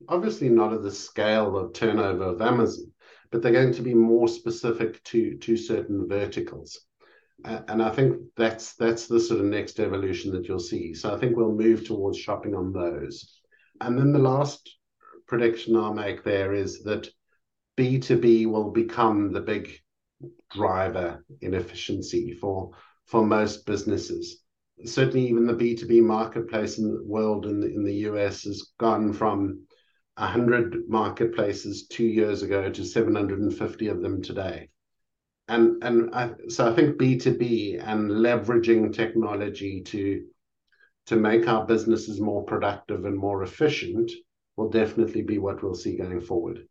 obviously 0.07 0.49
not 0.49 0.73
at 0.73 0.81
the 0.81 0.91
scale 0.91 1.57
of 1.57 1.73
turnover 1.73 2.23
of 2.23 2.41
Amazon, 2.41 2.91
but 3.31 3.41
they're 3.41 3.51
going 3.51 3.73
to 3.73 3.81
be 3.81 3.93
more 3.93 4.27
specific 4.27 5.03
to 5.05 5.37
to 5.37 5.57
certain 5.57 6.07
verticals 6.07 6.79
and 7.43 7.81
I 7.81 7.89
think 7.89 8.17
that's 8.37 8.75
that's 8.75 9.07
the 9.07 9.19
sort 9.19 9.39
of 9.39 9.45
next 9.47 9.79
evolution 9.79 10.31
that 10.33 10.47
you'll 10.47 10.59
see. 10.59 10.93
So 10.93 11.13
I 11.13 11.19
think 11.19 11.35
we'll 11.35 11.53
move 11.53 11.85
towards 11.85 12.17
shopping 12.17 12.55
on 12.55 12.71
those. 12.71 13.41
And 13.81 13.97
then 13.97 14.13
the 14.13 14.19
last 14.19 14.77
prediction 15.27 15.75
I'll 15.75 15.93
make 15.93 16.23
there 16.23 16.53
is 16.53 16.83
that 16.83 17.09
B2B 17.77 18.45
will 18.47 18.71
become 18.71 19.31
the 19.31 19.41
big 19.41 19.71
driver 20.51 21.25
in 21.41 21.53
efficiency 21.53 22.33
for 22.39 22.71
for 23.07 23.25
most 23.25 23.65
businesses. 23.65 24.41
Certainly, 24.85 25.27
even 25.27 25.45
the 25.45 25.53
B2B 25.53 26.01
marketplace 26.01 26.77
in 26.77 26.85
the 26.85 27.03
world 27.03 27.45
in 27.45 27.59
the, 27.59 27.67
in 27.67 27.83
the 27.83 27.95
US 28.09 28.43
has 28.43 28.71
gone 28.79 29.11
from 29.13 29.65
100 30.15 30.87
marketplaces 30.87 31.87
two 31.87 32.05
years 32.05 32.43
ago 32.43 32.69
to 32.69 32.85
750 32.85 33.87
of 33.87 34.01
them 34.01 34.21
today 34.21 34.69
and 35.47 35.83
and 35.83 36.13
I, 36.13 36.31
so 36.47 36.71
I 36.71 36.75
think 36.75 36.97
B 36.97 37.17
two 37.17 37.37
B 37.37 37.77
and 37.77 38.09
leveraging 38.09 38.93
technology 38.93 39.81
to 39.81 40.25
to 41.07 41.15
make 41.15 41.47
our 41.47 41.65
businesses 41.65 42.21
more 42.21 42.43
productive 42.43 43.05
and 43.05 43.17
more 43.17 43.43
efficient 43.43 44.11
will 44.55 44.69
definitely 44.69 45.21
be 45.21 45.37
what 45.37 45.61
we'll 45.61 45.75
see 45.75 45.97
going 45.97 46.21
forward. 46.21 46.67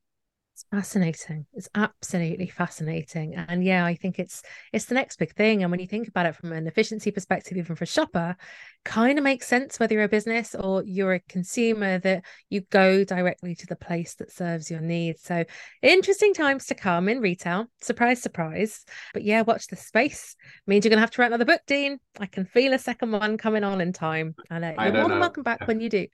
It's 0.55 0.67
fascinating. 0.71 1.47
It's 1.55 1.71
absolutely 1.75 2.47
fascinating. 2.47 3.35
And 3.35 3.65
yeah, 3.65 3.87
I 3.87 3.95
think 3.95 4.19
it's 4.19 4.43
it's 4.71 4.85
the 4.85 4.95
next 4.95 5.19
big 5.19 5.35
thing. 5.35 5.63
And 5.63 5.71
when 5.71 5.81
you 5.81 5.87
think 5.87 6.09
about 6.09 6.27
it 6.27 6.37
from 6.37 6.53
an 6.53 6.67
efficiency 6.67 7.11
perspective, 7.11 7.57
even 7.57 7.75
for 7.75 7.85
a 7.85 7.87
shopper, 7.87 8.37
kind 8.85 9.17
of 9.17 9.25
makes 9.25 9.47
sense 9.47 9.81
whether 9.81 9.95
you're 9.95 10.03
a 10.03 10.09
business 10.09 10.55
or 10.55 10.83
you're 10.85 11.15
a 11.15 11.21
consumer 11.21 11.99
that 12.01 12.27
you 12.51 12.61
go 12.69 13.03
directly 13.03 13.55
to 13.55 13.67
the 13.67 13.77
place 13.77 14.15
that 14.17 14.31
serves 14.31 14.71
your 14.71 14.81
needs. 14.81 15.23
So 15.23 15.45
interesting 15.81 16.35
times 16.35 16.67
to 16.67 16.75
come 16.75 17.09
in 17.09 17.21
retail. 17.21 17.69
Surprise, 17.81 18.21
surprise. 18.21 18.85
But 19.15 19.25
yeah, 19.25 19.41
watch 19.41 19.69
the 19.69 19.77
space. 19.77 20.37
Means 20.67 20.85
you're 20.85 20.91
gonna 20.91 21.01
have 21.01 21.13
to 21.13 21.23
write 21.23 21.29
another 21.29 21.47
book, 21.47 21.63
Dean. 21.67 21.99
I 22.21 22.27
can 22.27 22.45
feel 22.45 22.75
a 22.75 22.79
second 22.79 23.13
one 23.13 23.39
coming 23.39 23.65
on 23.65 23.81
in 23.81 23.95
time. 23.95 24.35
And 24.51 24.67
uh, 24.67 24.75
you're 24.79 24.93
more 24.93 25.09
than 25.09 25.19
welcome 25.19 25.45
back 25.45 25.67
when 25.67 25.81
you 25.81 25.89
do. 25.89 26.07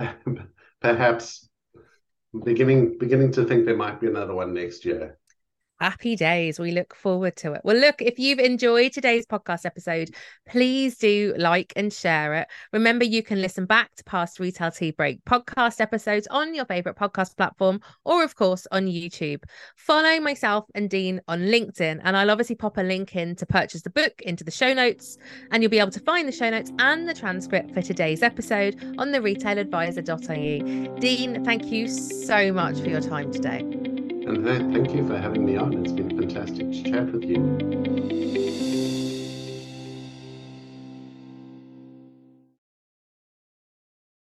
Perhaps 0.80 1.48
beginning 2.44 2.98
beginning 2.98 3.32
to 3.32 3.44
think 3.44 3.64
there 3.64 3.76
might 3.76 4.00
be 4.00 4.06
another 4.06 4.34
one 4.34 4.52
next 4.54 4.84
year. 4.84 5.18
Happy 5.80 6.16
days. 6.16 6.58
We 6.58 6.72
look 6.72 6.92
forward 6.94 7.36
to 7.36 7.52
it. 7.52 7.60
Well, 7.62 7.76
look, 7.76 8.02
if 8.02 8.18
you've 8.18 8.40
enjoyed 8.40 8.92
today's 8.92 9.24
podcast 9.24 9.64
episode, 9.64 10.10
please 10.48 10.98
do 10.98 11.34
like 11.38 11.72
and 11.76 11.92
share 11.92 12.34
it. 12.34 12.48
Remember, 12.72 13.04
you 13.04 13.22
can 13.22 13.40
listen 13.40 13.64
back 13.64 13.94
to 13.94 14.04
past 14.04 14.40
Retail 14.40 14.72
Tea 14.72 14.90
Break 14.90 15.24
podcast 15.24 15.80
episodes 15.80 16.26
on 16.32 16.52
your 16.52 16.64
favorite 16.64 16.96
podcast 16.96 17.36
platform 17.36 17.80
or, 18.04 18.24
of 18.24 18.34
course, 18.34 18.66
on 18.72 18.86
YouTube. 18.86 19.44
Follow 19.76 20.18
myself 20.18 20.64
and 20.74 20.90
Dean 20.90 21.20
on 21.28 21.42
LinkedIn, 21.42 22.00
and 22.02 22.16
I'll 22.16 22.30
obviously 22.30 22.56
pop 22.56 22.76
a 22.76 22.82
link 22.82 23.14
in 23.14 23.36
to 23.36 23.46
purchase 23.46 23.82
the 23.82 23.90
book 23.90 24.20
into 24.22 24.42
the 24.42 24.50
show 24.50 24.74
notes. 24.74 25.16
And 25.52 25.62
you'll 25.62 25.70
be 25.70 25.78
able 25.78 25.92
to 25.92 26.00
find 26.00 26.26
the 26.26 26.32
show 26.32 26.50
notes 26.50 26.72
and 26.80 27.08
the 27.08 27.14
transcript 27.14 27.72
for 27.72 27.82
today's 27.82 28.22
episode 28.24 28.96
on 28.98 29.12
the 29.12 29.20
retailadvisor.ie. 29.20 30.88
Dean, 30.98 31.44
thank 31.44 31.66
you 31.66 31.86
so 31.86 32.52
much 32.52 32.80
for 32.80 32.88
your 32.88 33.00
time 33.00 33.30
today. 33.32 33.97
And 34.28 34.44
thank 34.44 34.92
you 34.94 35.08
for 35.08 35.16
having 35.16 35.46
me 35.46 35.56
on. 35.56 35.72
It's 35.72 35.90
been 35.90 36.10
fantastic 36.10 36.70
to 36.70 36.82
chat 36.82 37.10
with 37.10 37.24
you. 37.24 38.57